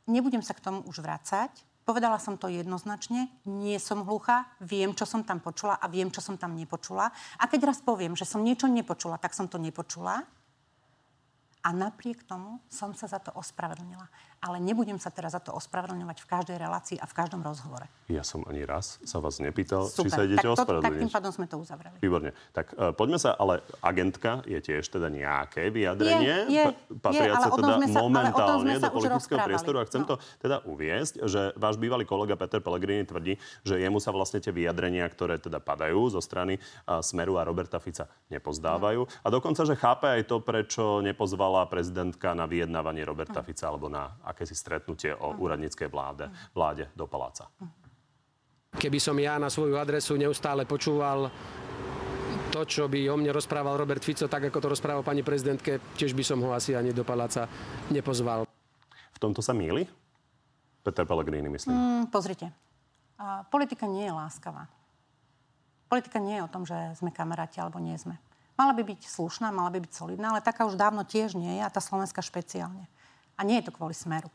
[0.05, 1.55] Nebudem sa k tomu už vrácať.
[1.87, 3.31] Povedala som to jednoznačne.
[3.47, 7.13] Nie som hluchá, viem, čo som tam počula a viem, čo som tam nepočula.
[7.39, 10.25] A keď raz poviem, že som niečo nepočula, tak som to nepočula.
[11.65, 14.05] A napriek tomu som sa za to ospravedlnila.
[14.45, 17.89] Ale nebudem sa teraz za to ospravedlňovať v každej relácii a v každom rozhovore.
[18.05, 20.05] Ja som ani raz sa vás nepýtal, Super.
[20.05, 21.97] či sa idete tak, tak tým pádom sme to uzavreli.
[21.97, 22.29] Výborne.
[22.53, 26.63] Tak uh, poďme sa, ale agentka je tiež teda nejaké vyjadrenie, Je, je,
[27.01, 29.81] pa- patriace je, teda sa- momentálne sa do politického priestoru.
[29.81, 30.13] A chcem No.
[30.13, 34.53] to teda uviesť, že váš bývalý kolega Peter Pellegrini tvrdí, že jemu sa vlastne tie
[34.53, 39.09] vyjadrenia, ktoré teda padajú zo strany uh, Smeru a Roberta Fica nepozdávajú.
[39.25, 44.13] A dokonca, že chápe aj to, prečo nepozvala prezidentka na vyjednávanie Roberta Fica alebo na
[44.35, 47.47] akési stretnutie o úradníckej vláde, vláde do paláca.
[48.75, 51.31] Keby som ja na svoju adresu neustále počúval
[52.51, 56.11] to, čo by o mne rozprával Robert Fico, tak ako to rozprával pani prezidentke, tiež
[56.11, 57.47] by som ho asi ani do paláca
[57.87, 58.43] nepozval.
[59.15, 59.87] V tomto sa míli?
[60.83, 61.75] Peter Pellegrini, myslím.
[61.75, 62.51] Mm, pozrite,
[63.15, 64.67] a politika nie je láskavá.
[65.87, 68.19] Politika nie je o tom, že sme kamaráti alebo nie sme.
[68.55, 71.63] Mala by byť slušná, mala by byť solidná, ale taká už dávno tiež nie je
[71.63, 72.87] a tá Slovenska špeciálne.
[73.35, 74.31] A nie je to kvôli smeru.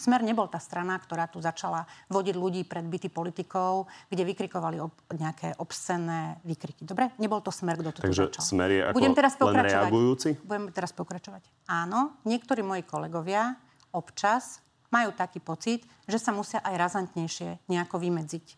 [0.00, 4.96] Smer nebol tá strana, ktorá tu začala vodiť ľudí pred byty politikov, kde vykrikovali ob,
[5.12, 6.88] nejaké obscenné výkriky.
[6.88, 7.12] Dobre?
[7.20, 8.42] Nebol to smer, kto to Takže tu začal.
[8.48, 10.30] smer je ako Budem teraz len reagujúci?
[10.40, 11.44] Budem teraz pokračovať.
[11.68, 13.60] Áno, niektorí moji kolegovia
[13.92, 18.56] občas majú taký pocit, že sa musia aj razantnejšie nejako vymedziť.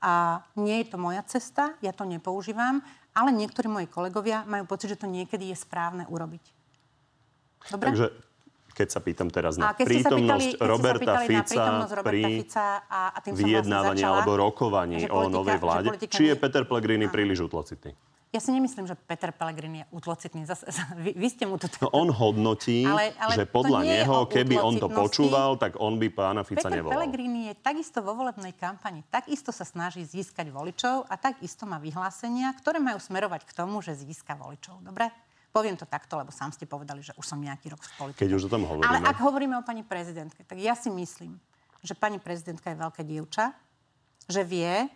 [0.00, 2.80] A nie je to moja cesta, ja to nepoužívam,
[3.12, 6.44] ale niektorí moji kolegovia majú pocit, že to niekedy je správne urobiť.
[7.68, 7.92] Dobre?
[7.92, 8.31] Takže
[8.72, 13.18] keď sa pýtam teraz na pýtali- prítomnosť Roberta Fica prítomnosť Roberta pri Fica a, a
[13.20, 17.06] tým vyjednávaní začala, alebo rokovaní že o politika- novej vláde, politika či je Peter Pellegrini
[17.06, 17.92] príliš utlocitný?
[18.32, 20.48] Ja si nemyslím, že Peter Pellegrini je utlocitný.
[20.48, 20.64] Zas,
[20.96, 21.68] vy, vy ste mu to...
[21.84, 26.08] No on hodnotí, Ale- ale že podľa neho, keby on to počúval, tak on by
[26.08, 26.96] pána Fica Peter nevolal.
[26.96, 29.04] Pellegrini je takisto vo volebnej kampani.
[29.12, 33.92] Takisto sa snaží získať voličov a takisto má vyhlásenia, ktoré majú smerovať k tomu, že
[33.92, 34.80] získa voličov.
[34.80, 35.12] Dobre?
[35.52, 38.24] Poviem to takto, lebo sám ste povedali, že už som nejaký rok v politike.
[38.24, 38.88] Keď už o tom hovoríme.
[38.88, 41.36] Ale ak hovoríme o pani prezidentke, tak ja si myslím,
[41.84, 43.52] že pani prezidentka je veľké dievča,
[44.32, 44.88] že vie,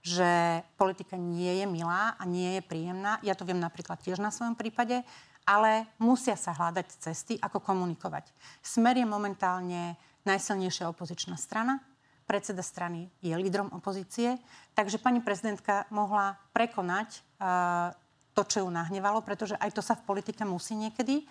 [0.00, 3.20] že politika nie je milá a nie je príjemná.
[3.20, 5.04] Ja to viem napríklad tiež na svojom prípade,
[5.44, 8.32] ale musia sa hľadať cesty, ako komunikovať.
[8.64, 11.84] Smer je momentálne najsilnejšia opozičná strana.
[12.24, 14.40] predseda strany je lídrom opozície,
[14.72, 17.92] takže pani prezidentka mohla prekonať uh,
[18.34, 21.22] to, čo ju nahnevalo, pretože aj to sa v politike musí niekedy.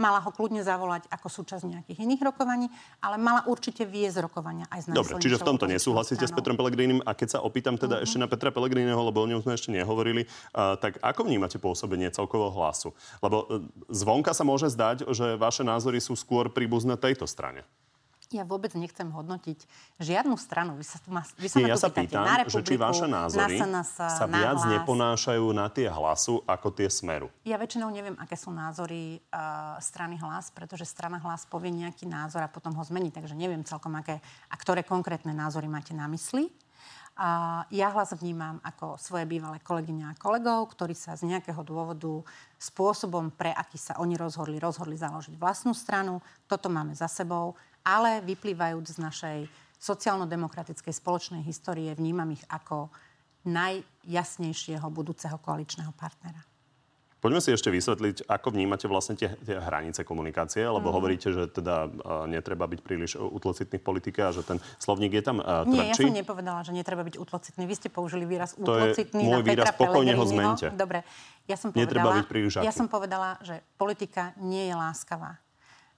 [0.00, 2.72] Mala ho kľudne zavolať ako súčasť nejakých iných rokovaní,
[3.04, 6.32] ale mala určite viesť rokovania aj s Dobre, čiže v tomto nesúhlasíte stranou.
[6.32, 7.04] s Petrom Pelegrínim.
[7.04, 8.08] A keď sa opýtam teda uh-huh.
[8.08, 12.08] ešte na Petra Pelegríneho, lebo o ňom sme ešte nehovorili, uh, tak ako vnímate pôsobenie
[12.16, 12.96] celkového hlasu?
[13.20, 13.60] Lebo uh,
[13.92, 17.68] zvonka sa môže zdať, že vaše názory sú skôr príbuzné tejto strane.
[18.30, 19.66] Ja vôbec nechcem hodnotiť
[19.98, 20.78] žiadnu stranu.
[20.78, 23.82] Vy sa, ma, vy sa Nie, ja sa pýtam, na že či vaše názory na
[23.82, 24.70] SNS, sa na viac hlas.
[24.70, 27.26] neponášajú na tie hlasu ako tie smeru.
[27.42, 32.46] Ja väčšinou neviem, aké sú názory uh, strany hlas, pretože strana hlas povie nejaký názor
[32.46, 33.10] a potom ho zmení.
[33.10, 36.54] Takže neviem celkom, aké, a ktoré konkrétne názory máte na mysli.
[37.20, 42.24] A ja hlas vnímam ako svoje bývalé kolegyne a kolegov, ktorí sa z nejakého dôvodu
[42.56, 46.24] spôsobom, pre aký sa oni rozhodli, rozhodli založiť vlastnú stranu.
[46.48, 49.38] Toto máme za sebou ale vyplývajúc z našej
[49.80, 52.92] sociálno-demokratickej spoločnej histórie, vnímam ich ako
[53.48, 56.44] najjasnejšieho budúceho koaličného partnera.
[57.20, 60.94] Poďme si ešte vysvetliť, ako vnímate vlastne tie, tie hranice komunikácie, lebo mm.
[60.96, 65.24] hovoríte, že teda uh, netreba byť príliš utlocitný v politike a že ten slovník je
[65.28, 65.76] tam uh, tvrdší.
[65.76, 67.68] Nie, ja som nepovedala, že netreba byť utlocitný.
[67.68, 70.66] Vy ste použili výraz to utlocitný je môj na výraz, Petra pokojne ho zmente.
[70.72, 71.04] Dobre,
[71.44, 75.36] ja som povedala, netreba byť príliš ja som povedala, že politika nie je láskavá.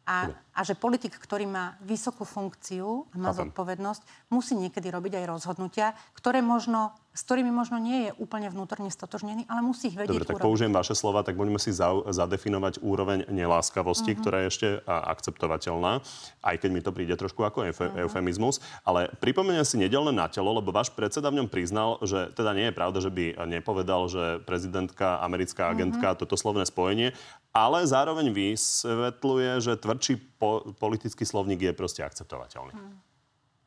[0.02, 3.54] A, a že politik, ktorý má vysokú funkciu a má Chápem.
[3.54, 4.02] zodpovednosť,
[4.34, 9.44] musí niekedy robiť aj rozhodnutia, ktoré možno s ktorými možno nie je úplne vnútorne stotožnený,
[9.44, 10.48] ale musí ich vedieť Dobre, tak urobiť.
[10.48, 14.20] použijem vaše slova, tak budeme si za, zadefinovať úroveň neláskavosti, uh-huh.
[14.24, 16.00] ktorá je ešte a, akceptovateľná,
[16.40, 18.08] aj keď mi to príde trošku ako efe, uh-huh.
[18.08, 18.64] eufemizmus.
[18.88, 22.72] Ale pripomeniem si nedelné na telo, lebo váš predseda v ňom priznal, že teda nie
[22.72, 26.20] je pravda, že by nepovedal, že prezidentka, americká agentka, uh-huh.
[26.24, 27.12] toto slovné spojenie,
[27.52, 32.74] ale zároveň vysvetľuje, že tvrdší po, politický slovník je proste akceptovateľný.
[32.74, 33.11] Uh-huh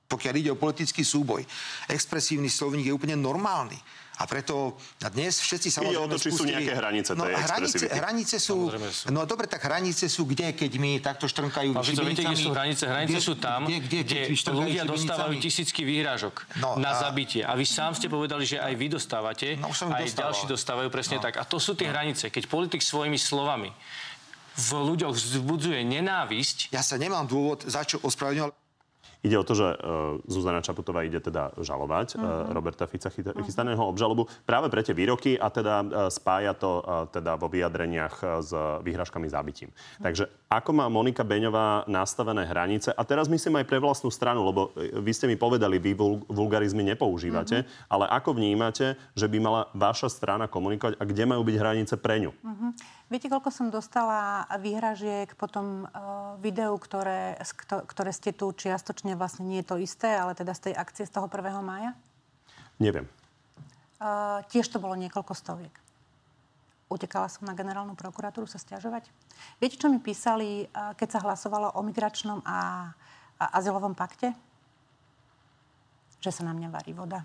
[0.06, 1.42] pokiaľ ide o politický súboj.
[1.90, 3.78] Expresívny slovník je úplne normálny.
[4.16, 6.00] A preto a dnes všetci samozrejme...
[6.00, 6.40] Ide o to, či spustili...
[6.40, 9.12] sú nejaké hranice no, hranice, hranice sú, sú...
[9.12, 12.88] No dobre, tak hranice sú kde, keď mi takto štrnkajú Pán viete, kde sú hranice?
[12.88, 17.00] Hranice kde, sú tam, kde, kde, kde, kde ľudia dostávajú tisícky výhrážok no, na a...
[17.04, 17.44] zabitie.
[17.44, 20.16] A vy sám ste povedali, že aj vy dostávate, no, aj dostával.
[20.16, 21.24] ďalší dostávajú presne no.
[21.28, 21.36] tak.
[21.36, 22.00] A to sú tie no.
[22.00, 22.32] hranice.
[22.32, 23.68] Keď politik svojimi slovami
[24.56, 26.72] v ľuďoch vzbudzuje nenávisť...
[26.72, 28.65] Ja sa nemám dôvod za čo ospravedlňovať.
[29.26, 33.42] Ide o to, že uh, Zuzana Čaputová ide teda žalovať uh, Roberta Fica uh-huh.
[33.42, 38.54] chystaného obžalobu práve pre tie výroky a teda uh, spája to teda vo vyjadreniach s
[38.86, 39.74] vyhražkami zábitím.
[39.74, 40.06] Uh-huh.
[40.06, 44.70] Takže ako má Monika Beňová nastavené hranice, a teraz myslím aj pre vlastnú stranu, lebo
[44.78, 47.90] vy ste mi povedali, vy vul, vulgarizmy nepoužívate, uh-huh.
[47.90, 52.22] ale ako vnímate, že by mala vaša strana komunikovať a kde majú byť hranice pre
[52.22, 52.32] ňu?
[52.32, 52.70] Uh-huh.
[53.06, 59.46] Viete, koľko som dostala výhražiek po tom uh, videu, ktoré, ktoré ste tu čiastočne vlastne
[59.46, 61.38] nie je to isté, ale teda z tej akcie z toho 1.
[61.62, 61.94] mája?
[62.82, 63.06] Neviem.
[64.02, 65.70] Uh, tiež to bolo niekoľko stoviek.
[66.90, 69.06] Utekala som na generálnu prokuratúru sa stiažovať.
[69.62, 72.90] Viete, čo mi písali, uh, keď sa hlasovalo o migračnom a,
[73.38, 74.34] a azylovom pakte?
[76.26, 77.22] Že sa na mňa varí voda.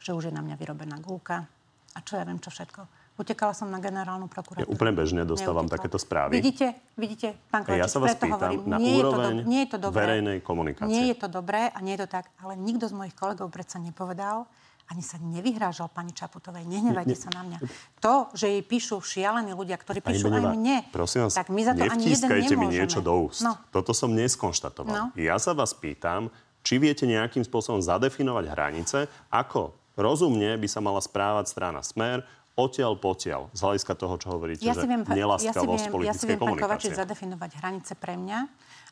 [0.00, 1.44] Že už je na mňa vyrobená gulka.
[1.92, 2.95] A čo ja viem, čo všetko.
[3.16, 4.68] Utekala som na generálnu prokuratúru.
[4.68, 5.80] Ja úplne bežne dostávam Neutekla.
[5.80, 6.36] takéto správy.
[6.36, 9.48] Vidíte, vidíte, pán Kovačič, ja sa vás pýtam hovorím, na nie úroveň je to, do,
[9.48, 10.92] nie je to dobré, verejnej komunikácie.
[10.92, 13.80] Nie je to dobré a nie je to tak, ale nikto z mojich kolegov predsa
[13.80, 14.44] nepovedal,
[14.86, 16.62] ani sa nevyhrážal pani Čaputovej.
[16.68, 17.58] Nehnevajte ne, sa na mňa.
[18.04, 21.62] To, že jej píšu šialení ľudia, ktorí píšu Beneva, aj mne, prosím vás, tak my
[21.64, 22.60] za to ani jeden nemôžeme.
[22.60, 23.42] mi niečo do úst.
[23.42, 23.58] No.
[23.74, 24.94] Toto som neskonštatoval.
[24.94, 25.04] No.
[25.18, 26.30] Ja sa vás pýtam,
[26.62, 28.98] či viete nejakým spôsobom zadefinovať hranice,
[29.32, 32.22] ako rozumne by sa mala správať strana Smer
[32.56, 36.40] odtiaľ potiaľ, z hľadiska toho, čo hovoríte, ja že viem, ja viem, ja si viem,
[36.40, 38.38] pán Kovačič, zadefinovať hranice pre mňa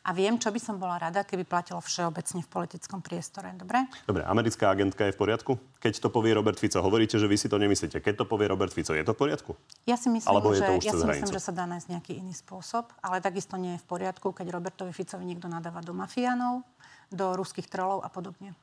[0.05, 3.49] a viem, čo by som bola rada, keby platilo všeobecne v politickom priestore.
[3.57, 3.89] Dobre?
[4.05, 5.57] Dobre, americká agentka je v poriadku?
[5.81, 7.97] Keď to povie Robert Fico, hovoríte, že vy si to nemyslíte.
[8.05, 9.57] Keď to povie Robert Fico, je to v poriadku?
[9.89, 11.87] Ja si myslím, Alebo že, je to už ja si myslím že sa dá nájsť
[11.89, 15.97] nejaký iný spôsob, ale takisto nie je v poriadku, keď Robertovi Ficovi niekto nadáva do
[15.97, 16.61] mafiánov,
[17.09, 18.53] do ruských trolov a podobne.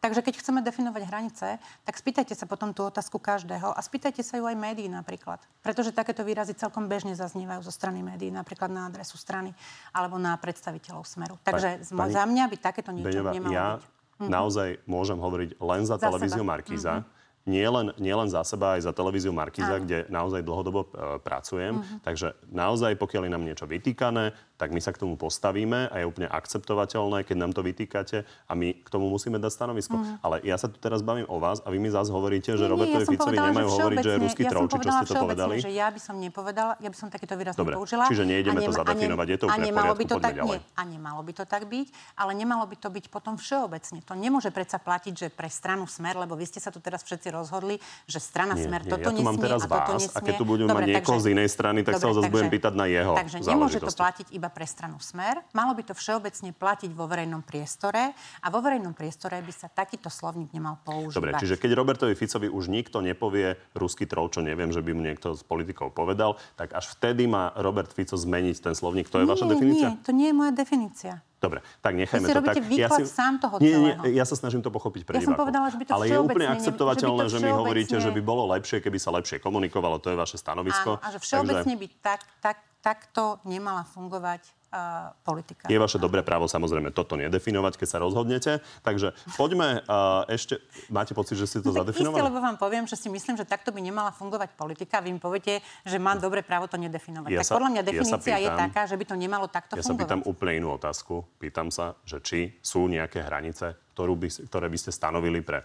[0.00, 4.40] Takže keď chceme definovať hranice, tak spýtajte sa potom tú otázku každého a spýtajte sa
[4.40, 5.44] ju aj médií napríklad.
[5.60, 9.52] Pretože takéto výrazy celkom bežne zaznievajú zo strany médií, napríklad na adresu strany
[9.92, 11.36] alebo na predstaviteľov Smeru.
[11.44, 13.84] Takže pani, za mňa by takéto niečo Beňová, nemalo ja byť.
[14.24, 14.28] Mhm.
[14.32, 16.52] naozaj môžem hovoriť len za, za televíziu seba.
[16.56, 16.94] Markíza.
[17.04, 19.84] Mm-hmm nie len, nie len za seba, aj za televíziu Markiza, Áno.
[19.88, 20.88] kde naozaj dlhodobo e,
[21.24, 21.80] pracujem.
[21.80, 22.00] Uh-huh.
[22.04, 26.04] Takže naozaj, pokiaľ je nám niečo vytýkané, tak my sa k tomu postavíme a je
[26.04, 29.96] úplne akceptovateľné, keď nám to vytýkate a my k tomu musíme dať stanovisko.
[29.96, 30.20] Mm.
[30.20, 33.08] Ale ja sa tu teraz bavím o vás a vy mi zase hovoríte, že Robertovi
[33.08, 35.54] ja Ficovi nemajú hovoriť, že je ruský ja či čo ste to povedali?
[35.64, 38.04] že ja by som nepovedala, ja by som takéto výraz Dobre, použila.
[38.04, 41.32] Čiže nejdeme to zadefinovať, je to v poriadku, by to tak, nie, A nemalo by
[41.32, 41.86] to tak byť,
[42.20, 44.04] ale nemalo by to byť potom všeobecne.
[44.04, 47.32] To nemôže predsa platiť, že pre stranu Smer, lebo vy ste sa tu teraz všetci
[47.32, 50.20] rozhodli, že strana nie, Smer nie, toto ja tu mám teraz a toto vás, a
[50.20, 52.84] keď tu budeme mať niekoho z inej strany, tak sa ho zase budem pýtať na
[52.90, 57.06] jeho Takže nemôže to platiť iba pre stranu Smer, malo by to všeobecne platiť vo
[57.06, 61.16] verejnom priestore a vo verejnom priestore by sa takýto slovník nemal používať.
[61.16, 65.02] Dobre, čiže keď Robertovi Ficovi už nikto nepovie ruský trol, čo neviem, že by mu
[65.02, 69.08] niekto z politikov povedal, tak až vtedy má Robert Fico zmeniť ten slovník.
[69.08, 69.88] To je nie, vaša definícia?
[69.94, 71.14] Nie, to nie je moja definícia.
[71.40, 72.60] Dobre, tak nechajme to tak.
[72.68, 73.08] ja si...
[73.08, 75.84] sám toho nie, nie, ja sa snažím to pochopiť pre ja som povedala, že by
[75.88, 79.08] to Ale je úplne akceptovateľné, že, že mi hovoríte, že by bolo lepšie, keby sa
[79.16, 79.96] lepšie komunikovalo.
[80.04, 81.00] To je vaše stanovisko.
[81.00, 81.80] Áno, a že všeobecne Takže...
[81.80, 84.40] by tak, tak, takto nemala fungovať
[84.72, 85.68] uh, politika.
[85.68, 88.52] Je vaše dobré právo samozrejme toto nedefinovať, keď sa rozhodnete.
[88.80, 90.64] Takže poďme uh, ešte...
[90.88, 92.24] Máte pocit, že ste to no, zadefinovali?
[92.24, 95.04] Isté, lebo vám poviem, že si myslím, že takto by nemala fungovať politika.
[95.04, 97.30] Vy mi poviete, že mám dobré právo to nedefinovať.
[97.30, 99.74] Ja tak sa, podľa mňa definícia ja pýtam, je taká, že by to nemalo takto
[99.76, 100.00] ja fungovať.
[100.00, 101.14] Ja sa pýtam úplne inú otázku.
[101.36, 105.60] Pýtam sa, že či sú nejaké hranice, ktorú by, ktoré by ste stanovili pre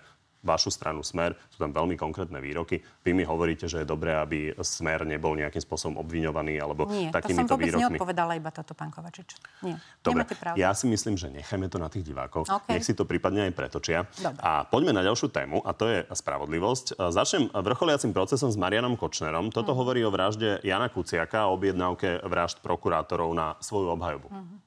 [0.45, 1.33] vašu stranu Smer.
[1.49, 2.79] Sú tam veľmi konkrétne výroky.
[3.01, 7.57] Vy mi hovoríte, že je dobré, aby Smer nebol nejakým spôsobom obviňovaný alebo Nie, takýmito
[7.57, 7.65] výrokmi.
[7.65, 9.33] Nie, to som neodpovedala iba toto, pán Kovačič.
[9.65, 10.21] Nie, Dobre,
[10.53, 12.45] ja si myslím, že nechajme to na tých divákov.
[12.45, 12.77] Okay.
[12.77, 14.05] Nech si to prípadne aj pretočia.
[14.21, 14.39] Dobre.
[14.45, 17.01] A poďme na ďalšiu tému, a to je spravodlivosť.
[17.09, 19.49] Začnem vrcholiacim procesom s Marianom Kočnerom.
[19.49, 19.77] Toto mm.
[19.81, 24.29] hovorí o vražde Jana Kuciaka a objednávke vražd prokurátorov na svoju obhajobu.
[24.29, 24.61] Mm.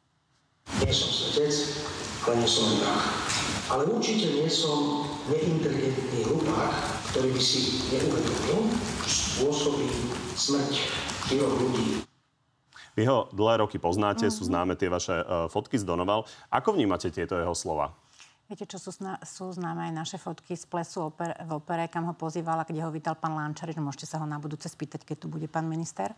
[0.83, 1.81] Nie som svetec,
[3.69, 6.73] ale určite nie som neinteligentný hlupák,
[7.13, 8.73] ktorý by si neuvedomil,
[9.05, 9.89] spôsobí
[10.33, 10.73] smrť
[11.29, 12.05] troch ľudí.
[12.99, 14.39] Vy ho dlhé roky poznáte, mm-hmm.
[14.41, 14.51] sú mhm.
[14.51, 16.27] známe tie vaše uh, fotky z Donoval.
[16.51, 17.95] Ako vnímate tieto jeho slova?
[18.49, 22.09] Viete, čo sú, zna- sú známe aj naše fotky z plesu oper- v opere, kam
[22.09, 23.77] ho pozývala, kde ho vítal pán Lančarič.
[23.77, 26.17] Môžete sa ho na budúce spýtať, keď tu bude pán minister.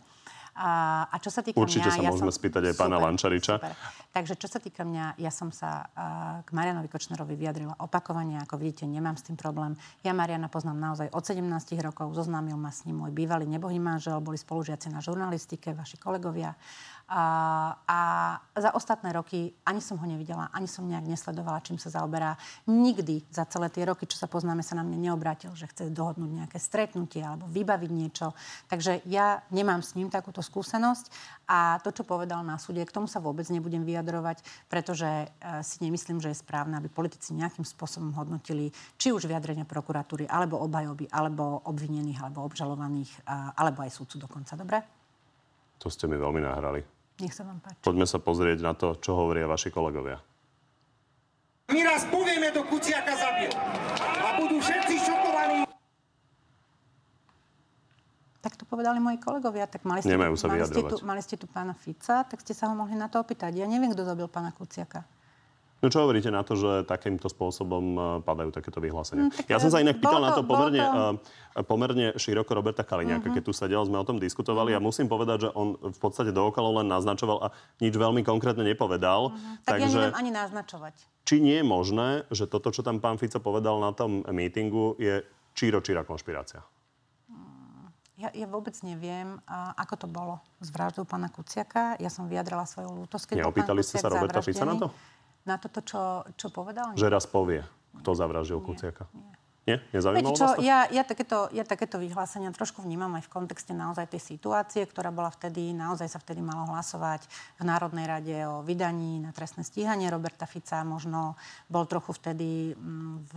[0.51, 1.95] A, a čo sa týka Určite mňa...
[1.95, 2.39] sa ja môžeme som...
[2.43, 3.55] spýtať aj pána super, Lančariča.
[3.57, 3.73] Super.
[4.11, 8.43] Takže čo sa týka mňa, ja som sa uh, k Marianovi Kočnerovi vyjadrila opakovane.
[8.43, 9.79] Ako vidíte, nemám s tým problém.
[10.03, 11.47] Ja Mariana poznám naozaj od 17
[11.79, 12.11] rokov.
[12.11, 14.19] Zoznámil ma s ním môj bývalý nebohý manžel.
[14.19, 16.51] Boli spolužiaci na žurnalistike, vaši kolegovia.
[17.11, 22.39] A, za ostatné roky ani som ho nevidela, ani som nejak nesledovala, čím sa zaoberá.
[22.71, 26.31] Nikdy za celé tie roky, čo sa poznáme, sa na mňa neobrátil, že chce dohodnúť
[26.31, 28.31] nejaké stretnutie alebo vybaviť niečo.
[28.71, 31.11] Takže ja nemám s ním takúto skúsenosť
[31.51, 34.39] a to, čo povedal na súde, k tomu sa vôbec nebudem vyjadrovať,
[34.71, 35.27] pretože e,
[35.67, 40.63] si nemyslím, že je správne, aby politici nejakým spôsobom hodnotili či už vyjadrenia prokuratúry, alebo
[40.63, 43.27] obhajoby, alebo obvinených, alebo obžalovaných,
[43.59, 44.55] alebo aj súdcu dokonca.
[44.55, 44.79] Dobre?
[45.81, 47.00] To ste mi veľmi nahrali.
[47.21, 47.85] Nech sa vám páči.
[47.85, 50.17] Poďme sa pozrieť na to, čo hovoria vaši kolegovia.
[51.69, 53.53] My raz povieme, do Kuciaka zabil.
[54.25, 55.69] A budú všetci šokovaní.
[58.41, 59.69] Tak to povedali moji kolegovia.
[59.69, 62.57] Tak mali ste, Nemajú sa mali ste, tu, mali ste tu pána Fica, tak ste
[62.57, 63.53] sa ho mohli na to opýtať.
[63.53, 65.05] Ja neviem, kto zabil pána Kuciaka.
[65.81, 69.33] No čo hovoríte na to, že takýmto spôsobom e, padajú takéto vyhlásenia?
[69.33, 71.03] Mm, ja som sa inak pýtal to, na to pomerne, to...
[71.57, 73.35] E, pomerne široko Roberta Kaliňáka, mm-hmm.
[73.41, 74.85] keď tu sedel, sme o tom diskutovali mm-hmm.
[74.85, 77.47] a musím povedať, že on v podstate dookolo len naznačoval a
[77.81, 79.33] nič veľmi konkrétne nepovedal.
[79.33, 79.65] Mm-hmm.
[79.65, 79.89] Tak takže...
[79.89, 80.95] ja neviem ani naznačovať.
[81.25, 85.25] Či nie je možné, že toto, čo tam pán Fico povedal na tom mítingu, je
[85.57, 86.61] číro-číra konšpirácia?
[88.21, 91.97] Ja, ja vôbec neviem, a, ako to bolo s vraždou pána Kuciaka.
[91.97, 94.93] Ja som vyjadrala svoju lútosť, keď Neopýtali ste sa Roberta Fica na to?
[95.45, 96.93] Na toto, čo, čo povedal?
[96.93, 97.65] Že raz povie,
[98.01, 99.09] kto zavraždil Kuciaka.
[99.13, 99.40] Nie.
[99.61, 99.77] Nie?
[99.93, 104.21] Nezaujímalo čo, Ja, ja, takéto, ja takéto vyhlásenia trošku vnímam aj v kontexte naozaj tej
[104.33, 107.29] situácie, ktorá bola vtedy, naozaj sa vtedy malo hlasovať
[107.61, 110.81] v Národnej rade o vydaní na trestné stíhanie Roberta Fica.
[110.81, 111.37] Možno
[111.69, 113.33] bol trochu vtedy mm, v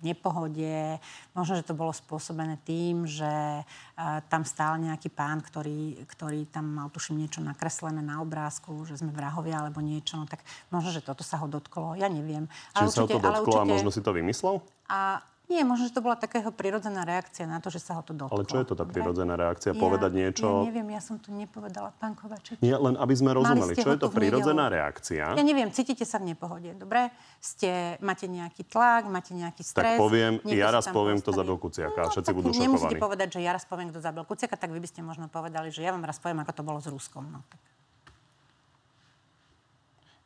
[0.00, 0.96] nepohode.
[1.36, 3.60] Možno, že to bolo spôsobené tým, že
[4.32, 9.12] tam stál nejaký pán, ktorý, ktorý tam mal, tuším, niečo nakreslené na obrázku, že sme
[9.12, 10.16] vrahovia alebo niečo.
[10.16, 10.40] No tak
[10.72, 11.92] možno, že toto sa ho dotklo.
[12.00, 12.48] Ja neviem.
[12.72, 14.56] Čiže ale určite, sa ho to dotklo určite, a možno si to vymyslel?
[14.92, 18.16] A nie, možno, že to bola taká prirodzená reakcia na to, že sa ho to
[18.16, 18.40] dotklo.
[18.40, 19.76] Ale čo je to tá prirodzená reakcia?
[19.76, 20.64] Ja, Povedať niečo...
[20.64, 22.56] Ja neviem, ja som to nepovedala, pán Kovačič.
[22.64, 25.36] Nie, len aby sme rozumeli, čo je to prirodzená reakcia?
[25.36, 27.12] Ja neviem, cítite sa v nepohode, dobre?
[27.42, 29.98] Ste, máte nejaký tlak, máte nejaký stres.
[29.98, 32.64] Tak poviem, ja raz poviem, kto zabil Kuciaka no, všetci budú šokovaní.
[32.72, 35.68] Nemusíte povedať, že ja raz poviem, kto zabil Kuciaka, tak vy by ste možno povedali,
[35.68, 37.28] že ja vám raz poviem, ako to bolo s Ruskom.
[37.28, 37.60] No, tak.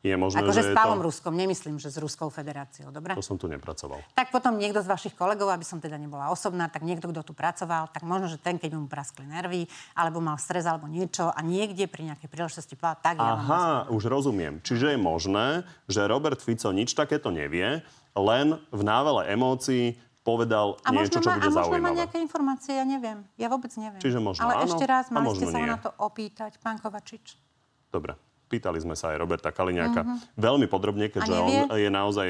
[0.07, 1.11] Je možné, akože že s Pálom to...
[1.11, 3.11] Ruskom, nemyslím, že s Ruskou federáciou, dobre?
[3.13, 3.99] To som tu nepracoval.
[4.15, 7.33] Tak potom niekto z vašich kolegov, aby som teda nebola osobná, tak niekto, kto tu
[7.35, 11.39] pracoval, tak možno, že ten, keď mu praskli nervy, alebo mal stres alebo niečo a
[11.43, 14.63] niekde pri nejakej príležitosti povedal, tak ja Aha, už rozumiem.
[14.63, 17.83] Čiže je možné, že Robert Fico nič takéto nevie,
[18.15, 21.55] len v návele emócií povedal a niečo, čo bude zaujímavé.
[21.55, 23.23] A možno má nejaké informácie, ja neviem.
[23.39, 24.03] Ja vôbec neviem.
[24.03, 25.71] Čiže možno Ale áno, ešte raz, mali ste sa nie.
[25.71, 27.39] na to opýtať, pán Kovačič.
[27.87, 28.19] Dobre.
[28.47, 30.39] Pýtali sme sa aj Roberta Kaliňáka mm-hmm.
[30.39, 32.27] veľmi podrobne, keďže on je naozaj...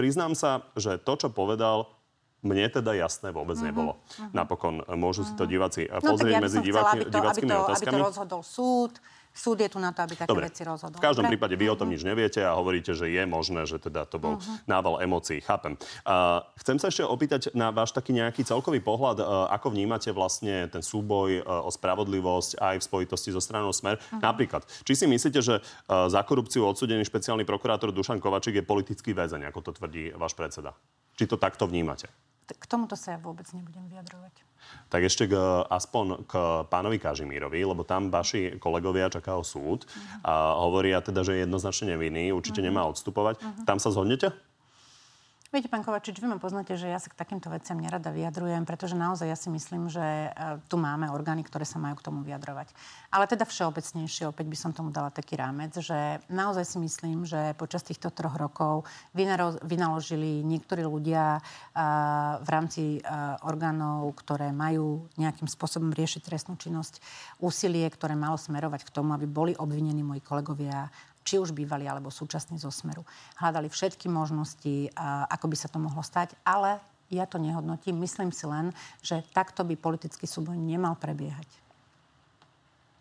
[0.00, 1.92] Priznám sa, že to, čo povedal,
[2.42, 3.68] mne teda jasné vôbec mm-hmm.
[3.70, 3.92] nebolo.
[4.00, 4.32] Mm-hmm.
[4.34, 5.36] Napokon môžu mm-hmm.
[5.36, 7.94] si to diváci no, pozrieť ja medzi divácky, diváckými otázkami.
[7.94, 8.92] Aby to rozhodol súd,
[9.32, 10.52] Súd je tu na to, aby také Dobre.
[10.52, 11.00] veci rozhodol.
[11.00, 11.40] V každom Dobre?
[11.40, 14.36] prípade vy o tom nič neviete a hovoríte, že je možné, že teda to bol
[14.36, 14.56] uh-huh.
[14.68, 15.40] nával emócií.
[15.40, 15.80] Chápem.
[16.04, 20.68] Uh, chcem sa ešte opýtať na váš taký nejaký celkový pohľad, uh, ako vnímate vlastne
[20.68, 23.96] ten súboj uh, o spravodlivosť aj v spojitosti so stranou Smer.
[23.96, 24.20] Uh-huh.
[24.20, 29.16] Napríklad, či si myslíte, že uh, za korupciu odsudený špeciálny prokurátor Dušan Kovačík je politický
[29.16, 30.76] väzeň, ako to tvrdí váš predseda?
[31.16, 32.12] Či to takto vnímate?
[32.52, 34.51] K tomuto sa ja vôbec nebudem vyjadrovať.
[34.92, 35.34] Tak ešte k,
[35.72, 36.32] aspoň k
[36.68, 39.88] pánovi Kažimírovi, lebo tam vaši kolegovia čakajú súd
[40.20, 42.68] a hovoria teda, že je jednoznačne nevinný, určite uh-huh.
[42.68, 43.40] nemá odstupovať.
[43.40, 43.64] Uh-huh.
[43.64, 44.36] Tam sa zhodnete?
[45.52, 48.96] Viete, pán Kovačič, vy ma poznáte, že ja sa k takýmto veciam nerada vyjadrujem, pretože
[48.96, 50.28] naozaj ja si myslím, že e,
[50.64, 52.72] tu máme orgány, ktoré sa majú k tomu vyjadrovať.
[53.12, 57.52] Ale teda všeobecnejšie, opäť by som tomu dala taký rámec, že naozaj si myslím, že
[57.60, 58.88] počas týchto troch rokov
[59.60, 61.40] vynaložili niektorí ľudia e,
[62.40, 63.00] v rámci e,
[63.44, 67.04] orgánov, ktoré majú nejakým spôsobom riešiť trestnú činnosť,
[67.44, 70.88] úsilie, ktoré malo smerovať k tomu, aby boli obvinení moji kolegovia
[71.22, 73.06] či už bývalí alebo súčasní zo Smeru.
[73.38, 74.90] Hľadali všetky možnosti,
[75.30, 78.00] ako by sa to mohlo stať, ale ja to nehodnotím.
[78.00, 81.46] Myslím si len, že takto by politický súboj nemal prebiehať.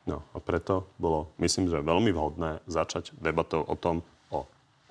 [0.09, 4.01] No a preto bolo, myslím, že veľmi vhodné začať debatou o tom,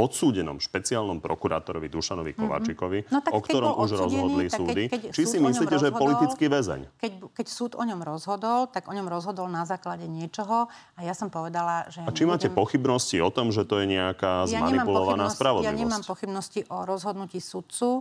[0.00, 2.38] odsúdenom špeciálnom prokurátorovi Dušanovi mhm.
[2.40, 3.12] Kováčikovi, mm-hmm.
[3.12, 4.88] no, o ktorom už rozhodli súdy.
[4.88, 6.80] Keď, keď Či si myslíte, že je politický väzeň?
[6.96, 11.12] Keď, keď súd o ňom rozhodol, tak o ňom rozhodol na základe niečoho a ja
[11.12, 12.00] som povedala, že...
[12.02, 15.68] A či máte pochybnosti o tom, že to je nejaká ja zmanipulovaná spravodlivosť?
[15.68, 18.00] Ja nemám pochybnosti o rozhodnutí sudcu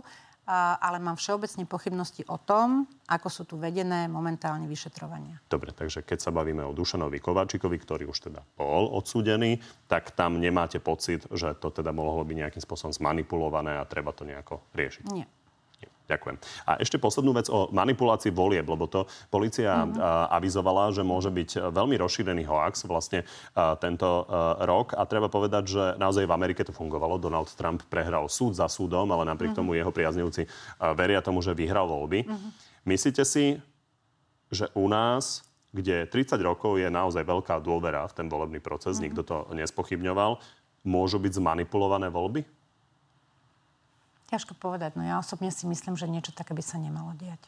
[0.82, 5.38] ale mám všeobecne pochybnosti o tom, ako sú tu vedené momentálne vyšetrovania.
[5.46, 10.42] Dobre, takže keď sa bavíme o Dušanovi Kováčikovi, ktorý už teda bol odsúdený, tak tam
[10.42, 15.04] nemáte pocit, že to teda mohlo byť nejakým spôsobom zmanipulované a treba to nejako riešiť?
[15.14, 15.26] Nie.
[16.10, 16.36] Ďakujem.
[16.66, 20.34] A ešte poslednú vec o manipulácii volieb, lebo to policia mm-hmm.
[20.34, 23.22] avizovala, že môže byť veľmi rozšírený hoax vlastne
[23.78, 24.26] tento
[24.66, 24.98] rok.
[24.98, 27.22] A treba povedať, že naozaj v Amerike to fungovalo.
[27.22, 29.70] Donald Trump prehral súd za súdom, ale napriek mm-hmm.
[29.70, 30.50] tomu jeho priaznivci
[30.98, 32.26] veria tomu, že vyhral voľby.
[32.26, 32.50] Mm-hmm.
[32.90, 33.62] Myslíte si,
[34.50, 39.06] že u nás kde 30 rokov je naozaj veľká dôvera v ten volebný proces, mm-hmm.
[39.06, 40.42] nikto to nespochybňoval,
[40.82, 42.42] môžu byť zmanipulované voľby?
[44.30, 47.42] Ťažko povedať, no ja osobne si myslím, že niečo také by sa nemalo diať.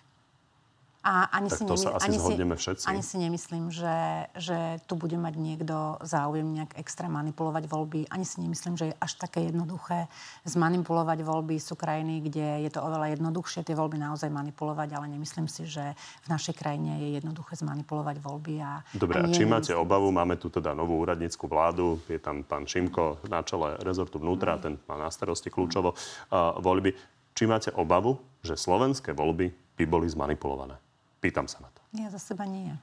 [1.03, 2.87] A ani tak si to sa asi ani zhodneme všetci.
[2.87, 8.07] Ani si nemyslím, že, že tu bude mať niekto záujem nejak extra manipulovať voľby.
[8.07, 10.07] Ani si nemyslím, že je až také jednoduché
[10.47, 11.59] zmanipulovať voľby.
[11.59, 15.99] Sú krajiny, kde je to oveľa jednoduchšie tie voľby naozaj manipulovať, ale nemyslím si, že
[16.23, 18.55] v našej krajine je jednoduché zmanipulovať voľby.
[18.63, 20.15] A, Dobre, a, a či máte obavu?
[20.15, 24.63] Máme tu teda novú úradnícku vládu, je tam pán Šimko na čele rezortu vnútra, mm.
[24.63, 26.95] ten má na starosti kľúčovo uh, voľby.
[27.33, 30.82] Či máte obavu, že slovenské voľby by boli zmanipulované?
[31.23, 31.81] Pýtam sa na to.
[31.95, 32.75] Ja za seba nie.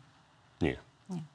[0.63, 0.79] Nie.
[1.11, 1.27] Nie.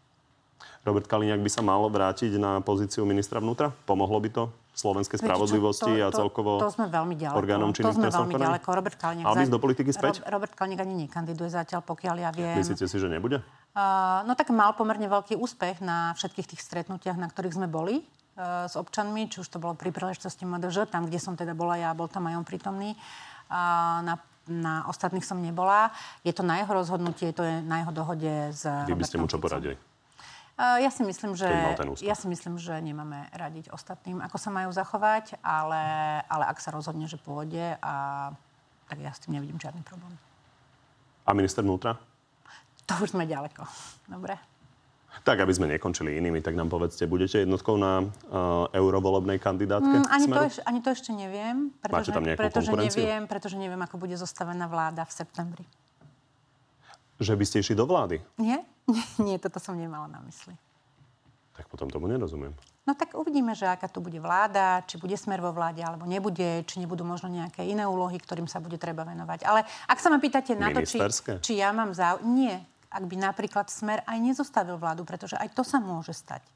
[0.89, 3.77] Robert Kaliňák by sa mal vrátiť na pozíciu ministra vnútra?
[3.85, 4.45] Pomohlo by to
[4.75, 7.39] slovenskej spravodlivosti a celkovo to, to sme veľmi ďaleko.
[7.39, 8.69] orgánom To sme veľmi ďaleko.
[8.75, 9.27] Robert Kaliňák...
[9.29, 10.25] Ale do politiky späť?
[10.27, 12.59] Robert Kaliňák ani nekandiduje zatiaľ, pokiaľ ja viem.
[12.59, 13.39] Myslíte si, že nebude?
[13.77, 18.03] Uh, no tak mal pomerne veľký úspech na všetkých tých stretnutiach, na ktorých sme boli
[18.03, 21.79] uh, s občanmi, či už to bolo pri príležitosti MDŽ, tam, kde som teda bola
[21.79, 22.99] ja, bol tam aj on prítomný.
[23.47, 25.91] Uh, na na ostatných som nebola.
[26.23, 29.29] Je to na jeho rozhodnutie, to je na jeho dohode s Vy by ste mu
[29.29, 29.77] čo poradili?
[30.55, 31.51] Ja si, myslím, že,
[31.99, 35.83] ja si myslím, že nemáme radiť ostatným, ako sa majú zachovať, ale,
[36.31, 38.31] ale ak sa rozhodne, že pôjde, a,
[38.87, 40.15] tak ja s tým nevidím žiadny problém.
[41.27, 41.99] A minister vnútra?
[42.87, 43.67] To už sme ďaleko.
[44.07, 44.39] Dobre.
[45.23, 50.03] Tak, aby sme nekončili inými, tak nám povedzte, budete jednotkou na uh, eurovolebnej kandidátke?
[50.03, 51.71] Mm, ani, to eš, ani to ešte neviem.
[51.79, 55.65] Pretože, Máte tam pretože neviem, pretože neviem, ako bude zostavená vláda v septembri.
[57.23, 58.19] Že by ste išli do vlády?
[58.43, 58.67] Nie?
[59.25, 60.59] Nie, toto som nemala na mysli.
[61.55, 62.51] Tak potom tomu nerozumiem.
[62.85, 66.67] No tak uvidíme, že aká tu bude vláda, či bude smer vo vláde, alebo nebude,
[66.69, 69.47] či nebudú možno nejaké iné úlohy, ktorým sa bude treba venovať.
[69.47, 71.01] Ale ak sa ma pýtate na to, či,
[71.41, 72.27] či ja mám záujem...
[72.29, 72.57] Nie,
[72.95, 76.47] ak by napríklad Smer aj nezostavil vládu, pretože aj to sa môže stať.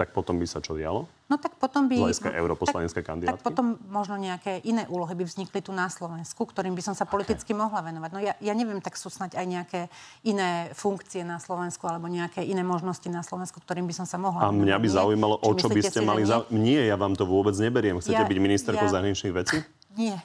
[0.00, 1.04] tak potom by sa čo dialo?
[1.28, 2.08] No tak potom by...
[2.08, 3.36] Z europoslanecké kandidátky?
[3.36, 7.04] Tak potom možno nejaké iné úlohy by vznikli tu na Slovensku, ktorým by som sa
[7.04, 7.60] politicky okay.
[7.60, 8.10] mohla venovať.
[8.16, 9.80] No ja, ja neviem, tak sú snať aj nejaké
[10.24, 14.48] iné funkcie na Slovensku alebo nejaké iné možnosti na Slovensku, ktorým by som sa mohla
[14.48, 16.24] A mňa by zaujímalo, o čo by ste si, mali...
[16.24, 16.48] Za...
[16.48, 18.00] Nie, ja vám to vôbec neberiem.
[18.00, 18.94] Chcete ja, byť ministerkou ja...
[18.96, 19.60] zahraničných vecí?
[19.98, 20.22] Nie,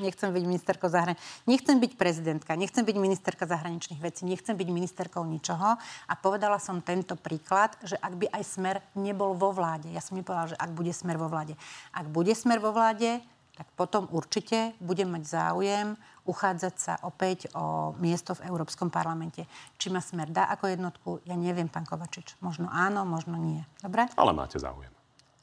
[0.00, 1.44] nechcem byť ministerkou zahraničných.
[1.44, 5.76] Nechcem byť prezidentka, nechcem byť ministerka zahraničných vecí, nechcem byť ministerkou ničoho.
[6.08, 10.16] A povedala som tento príklad, že ak by aj smer nebol vo vláde, ja som
[10.16, 11.60] nepovedala, že ak bude smer vo vláde.
[11.92, 13.20] Ak bude smer vo vláde,
[13.56, 19.46] tak potom určite budem mať záujem uchádzať sa opäť o miesto v Európskom parlamente.
[19.78, 22.36] Či ma smer dá ako jednotku, ja neviem, pán Kovačič.
[22.42, 23.62] Možno áno, možno nie.
[23.80, 24.10] Dobre?
[24.18, 24.90] Ale máte záujem.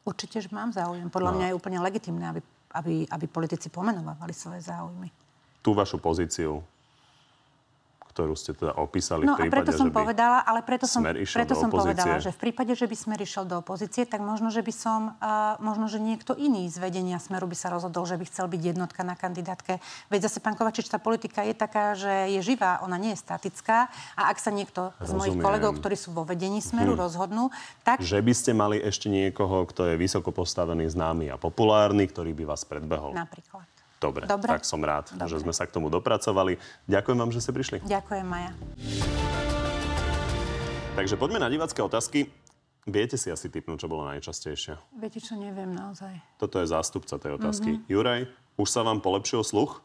[0.03, 1.07] Určite, že mám záujem.
[1.07, 1.35] Podľa no.
[1.39, 2.43] mňa je úplne legitimné, aby
[2.73, 5.07] aby, aby politici pomenovali svoje záujmy.
[5.63, 6.59] Tú vašu pozíciu
[8.13, 10.85] ktorú ste teda opísali no, v prípade, a preto som že by povedala, ale preto
[10.85, 14.53] som, preto som povedala, že v prípade, že by Smer išiel do opozície, tak možno,
[14.53, 18.21] že by som, uh, možno, že niekto iný z vedenia Smeru by sa rozhodol, že
[18.21, 19.81] by chcel byť jednotka na kandidátke.
[20.13, 23.89] Veď zase, pán Kovačič, tá politika je taká, že je živá, ona nie je statická.
[24.13, 25.09] A ak sa niekto Rozumiem.
[25.09, 27.01] z mojich kolegov, ktorí sú vo vedení Smeru, hm.
[27.01, 27.49] rozhodnú,
[27.81, 27.97] tak...
[27.97, 32.53] Že by ste mali ešte niekoho, kto je vysoko postavený, známy a populárny, ktorý by
[32.53, 33.17] vás predbehol.
[33.17, 33.72] Napríklad.
[34.03, 35.31] Dobre, Dobre, tak som rád, Dobre.
[35.31, 36.59] že sme sa k tomu dopracovali.
[36.91, 37.77] Ďakujem vám, že ste prišli.
[37.87, 38.51] Ďakujem, Maja.
[40.99, 42.27] Takže poďme na divácké otázky.
[42.83, 44.75] Viete si asi typnúť, čo bolo najčastejšie?
[44.99, 46.19] Viete čo, neviem naozaj.
[46.35, 47.79] Toto je zástupca tej otázky.
[47.79, 47.87] Mm-hmm.
[47.87, 48.21] Juraj,
[48.59, 49.79] už sa vám polepšil sluch?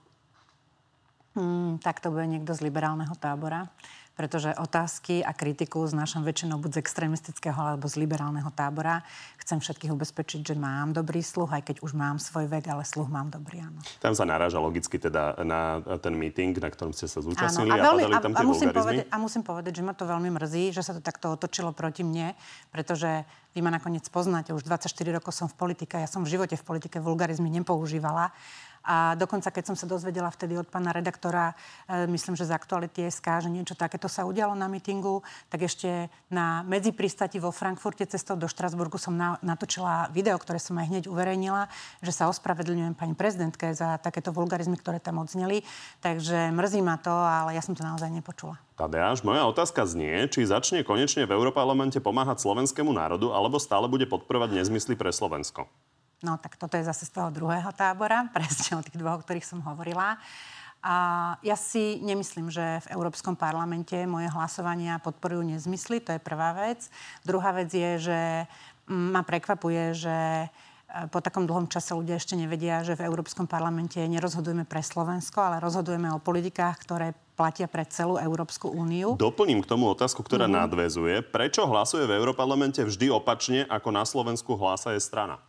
[1.38, 3.70] Hmm, tak to bude niekto z liberálneho tábora
[4.18, 9.06] pretože otázky a kritiku znášam väčšinou buď z extrémistického alebo z liberálneho tábora.
[9.38, 13.06] Chcem všetkých ubezpečiť, že mám dobrý sluch, aj keď už mám svoj vek, ale sluch
[13.06, 13.78] mám dobrý, áno.
[14.02, 17.86] Tam sa naráža logicky teda na ten meeting, na ktorom ste sa zúčastnili áno, a,
[17.94, 20.74] veľmi, a, tam tie a musím, povedať, a musím povedať, že ma to veľmi mrzí,
[20.74, 22.34] že sa to takto otočilo proti mne,
[22.74, 23.22] pretože
[23.54, 26.64] vy ma nakoniec poznáte, už 24 rokov som v politike, ja som v živote v
[26.66, 28.34] politike vulgarizmy nepoužívala
[28.88, 31.52] a dokonca, keď som sa dozvedela vtedy od pána redaktora,
[31.84, 35.20] e, myslím, že z Aktuality SK, že niečo takéto sa udialo na mítingu,
[35.52, 40.80] tak ešte na medziprístati vo Frankfurte cestou do Štrasburgu som na, natočila video, ktoré som
[40.80, 41.68] aj hneď uverejnila,
[42.00, 45.60] že sa ospravedlňujem pani prezidentke za takéto vulgarizmy, ktoré tam odzneli.
[46.00, 48.56] Takže mrzí ma to, ale ja som to naozaj nepočula.
[48.80, 54.08] Tadeáš, moja otázka znie, či začne konečne v Európarlamente pomáhať slovenskému národu, alebo stále bude
[54.08, 55.68] podporovať nezmysly pre Slovensko.
[56.22, 59.46] No tak toto je zase z toho druhého tábora, presne o tých dvoch, o ktorých
[59.46, 60.18] som hovorila.
[60.78, 66.54] A ja si nemyslím, že v Európskom parlamente moje hlasovania podporujú nezmysly, to je prvá
[66.54, 66.86] vec.
[67.26, 68.20] Druhá vec je, že
[68.86, 70.48] ma prekvapuje, že e,
[71.10, 75.58] po takom dlhom čase ľudia ešte nevedia, že v Európskom parlamente nerozhodujeme pre Slovensko, ale
[75.58, 79.18] rozhodujeme o politikách, ktoré platia pre celú Európsku úniu.
[79.18, 80.62] Doplním k tomu otázku, ktorá mm-hmm.
[80.62, 81.14] nadvezuje.
[81.26, 85.42] Prečo hlasuje v Európarlamente vždy opačne, ako na Slovensku hlása je strana?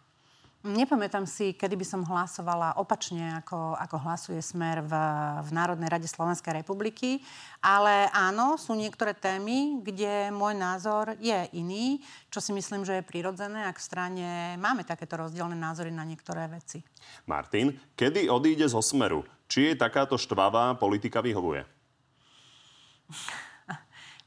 [0.59, 4.91] Nepamätám si, kedy by som hlasovala opačne, ako, ako hlasuje Smer v,
[5.39, 7.23] v Národnej rade Slovenskej republiky.
[7.63, 13.07] Ale áno, sú niektoré témy, kde môj názor je iný, čo si myslím, že je
[13.07, 14.27] prirodzené, ak v strane
[14.59, 16.83] máme takéto rozdielne názory na niektoré veci.
[17.23, 19.23] Martin, kedy odíde zo Smeru?
[19.47, 21.63] Či je takáto štvavá politika vyhovuje?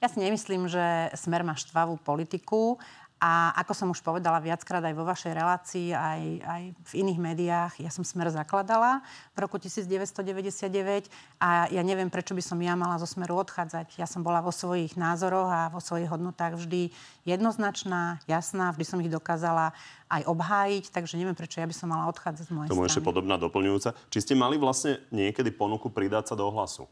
[0.02, 2.80] Ja si nemyslím, že Smer má štvavú politiku.
[3.22, 7.72] A ako som už povedala viackrát aj vo vašej relácii, aj, aj v iných médiách,
[7.78, 8.98] ja som Smer zakladala
[9.38, 11.06] v roku 1999
[11.38, 13.94] a ja neviem, prečo by som ja mala zo Smeru odchádzať.
[13.94, 16.90] Ja som bola vo svojich názoroch a vo svojich hodnotách vždy
[17.22, 19.70] jednoznačná, jasná, vždy som ich dokázala
[20.10, 23.38] aj obhájiť, takže neviem, prečo ja by som mala odchádzať z mojej Tomu ešte podobná
[23.38, 23.94] doplňujúca.
[24.10, 26.90] Či ste mali vlastne niekedy ponuku pridať sa do hlasu?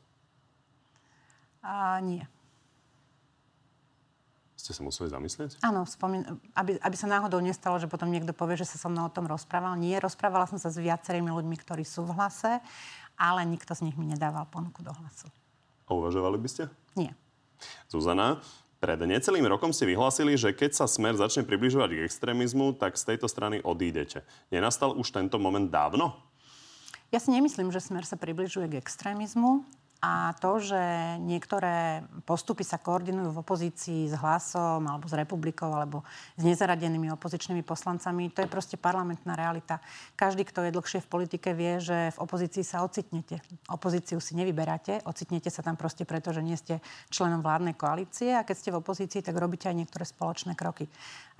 [1.59, 2.23] A, nie
[4.61, 5.65] ste sa museli zamyslieť?
[5.65, 9.09] Áno, spomín- aby, aby sa náhodou nestalo, že potom niekto povie, že sa so mnou
[9.09, 9.81] o tom rozprával.
[9.81, 12.61] Nie, rozprávala som sa s viacerými ľuďmi, ktorí sú v hlase,
[13.17, 15.29] ale nikto z nich mi nedával ponuku do hlasu.
[15.89, 16.65] A uvažovali by ste?
[16.95, 17.17] Nie.
[17.89, 18.41] Zuzana,
[18.81, 23.13] pred necelým rokom ste vyhlásili, že keď sa smer začne približovať k extrémizmu, tak z
[23.13, 24.25] tejto strany odídete.
[24.49, 26.17] Nenastal už tento moment dávno?
[27.13, 29.69] Ja si nemyslím, že smer sa približuje k extrémizmu.
[30.01, 30.81] A to, že
[31.21, 36.09] niektoré postupy sa koordinujú v opozícii s hlasom alebo s republikou alebo
[36.41, 39.77] s nezaradenými opozičnými poslancami, to je proste parlamentná realita.
[40.17, 43.45] Každý, kto je dlhšie v politike, vie, že v opozícii sa ocitnete.
[43.69, 46.81] Opozíciu si nevyberáte, ocitnete sa tam proste preto, že nie ste
[47.13, 50.89] členom vládnej koalície a keď ste v opozícii, tak robíte aj niektoré spoločné kroky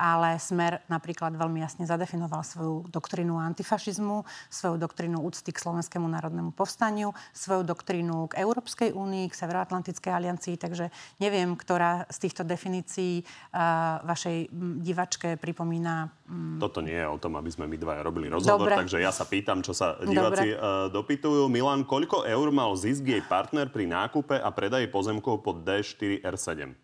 [0.01, 6.57] ale Smer napríklad veľmi jasne zadefinoval svoju doktrínu antifašizmu, svoju doktrínu úcty k slovenskému národnému
[6.57, 10.91] povstaniu, svoju doktrínu k Európskej únii, k Severoatlantickej aliancii, takže
[11.23, 14.51] neviem, ktorá z týchto definícií uh, vašej
[14.83, 16.11] divačke pripomína...
[16.27, 16.59] Um...
[16.59, 18.83] Toto nie je o tom, aby sme my dvaja robili rozhovor, Dobre.
[18.83, 21.47] takže ja sa pýtam, čo sa diváci uh, dopytujú.
[21.47, 26.75] Milan, koľko eur mal zisk jej partner pri nákupe a predaji pozemkov pod D4R7?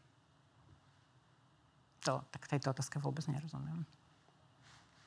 [2.07, 3.83] To, tak tejto otázke vôbec nerozumiem.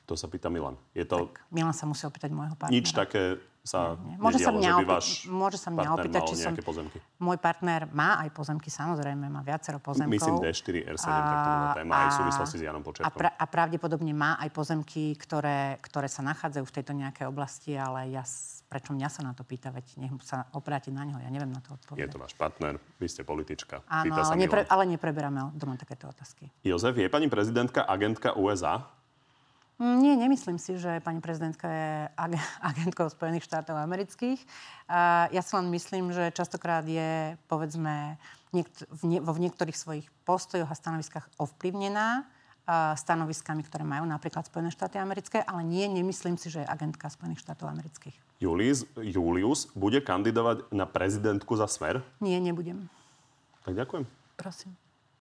[0.04, 0.74] To sa pýta Milan.
[0.92, 1.30] Je to...
[1.30, 2.76] Tak, Milan sa musí opýtať môjho partnera.
[2.76, 3.96] Nič také sa.
[4.16, 6.52] Môže sa mňa, opi- môže sa mňa opýtať, či som...
[6.56, 6.98] pozemky.
[7.20, 10.16] Môj partner má aj pozemky, samozrejme, má viacero pozemkov.
[10.16, 13.06] Myslím D4, R7, a, tak to bola téma aj v súvislosti s Janom Počerkom.
[13.06, 17.76] A, pra, a pravdepodobne má aj pozemky, ktoré, ktoré sa nachádzajú v tejto nejakej oblasti,
[17.76, 18.24] ale ja,
[18.72, 21.60] prečo mňa sa na to pýta, veď nech sa opráti na neho, ja neviem na
[21.60, 22.00] to odpovedať.
[22.00, 23.84] Je to váš partner, vy ste politička.
[23.90, 26.48] Áno, ale, nepre, ale nepreberáme doma takéto otázky.
[26.64, 28.99] Jozef, je pani prezidentka agentka USA?
[29.80, 31.92] Mm, nie, nemyslím si, že pani prezidentka je
[32.70, 34.38] agentkou Spojených štátov amerických.
[35.32, 38.20] Ja si len myslím, že častokrát je, povedzme,
[39.00, 42.28] vo niektorých svojich postojoch a stanoviskách ovplyvnená
[42.94, 47.42] stanoviskami, ktoré majú napríklad Spojené štáty americké, ale nie, nemyslím si, že je agentka Spojených
[47.42, 48.14] štátov amerických.
[48.38, 52.04] Julius, Julius bude kandidovať na prezidentku za smer?
[52.22, 52.86] Nie, nebudem.
[53.64, 54.04] Tak ďakujem.
[54.38, 54.89] Prosím.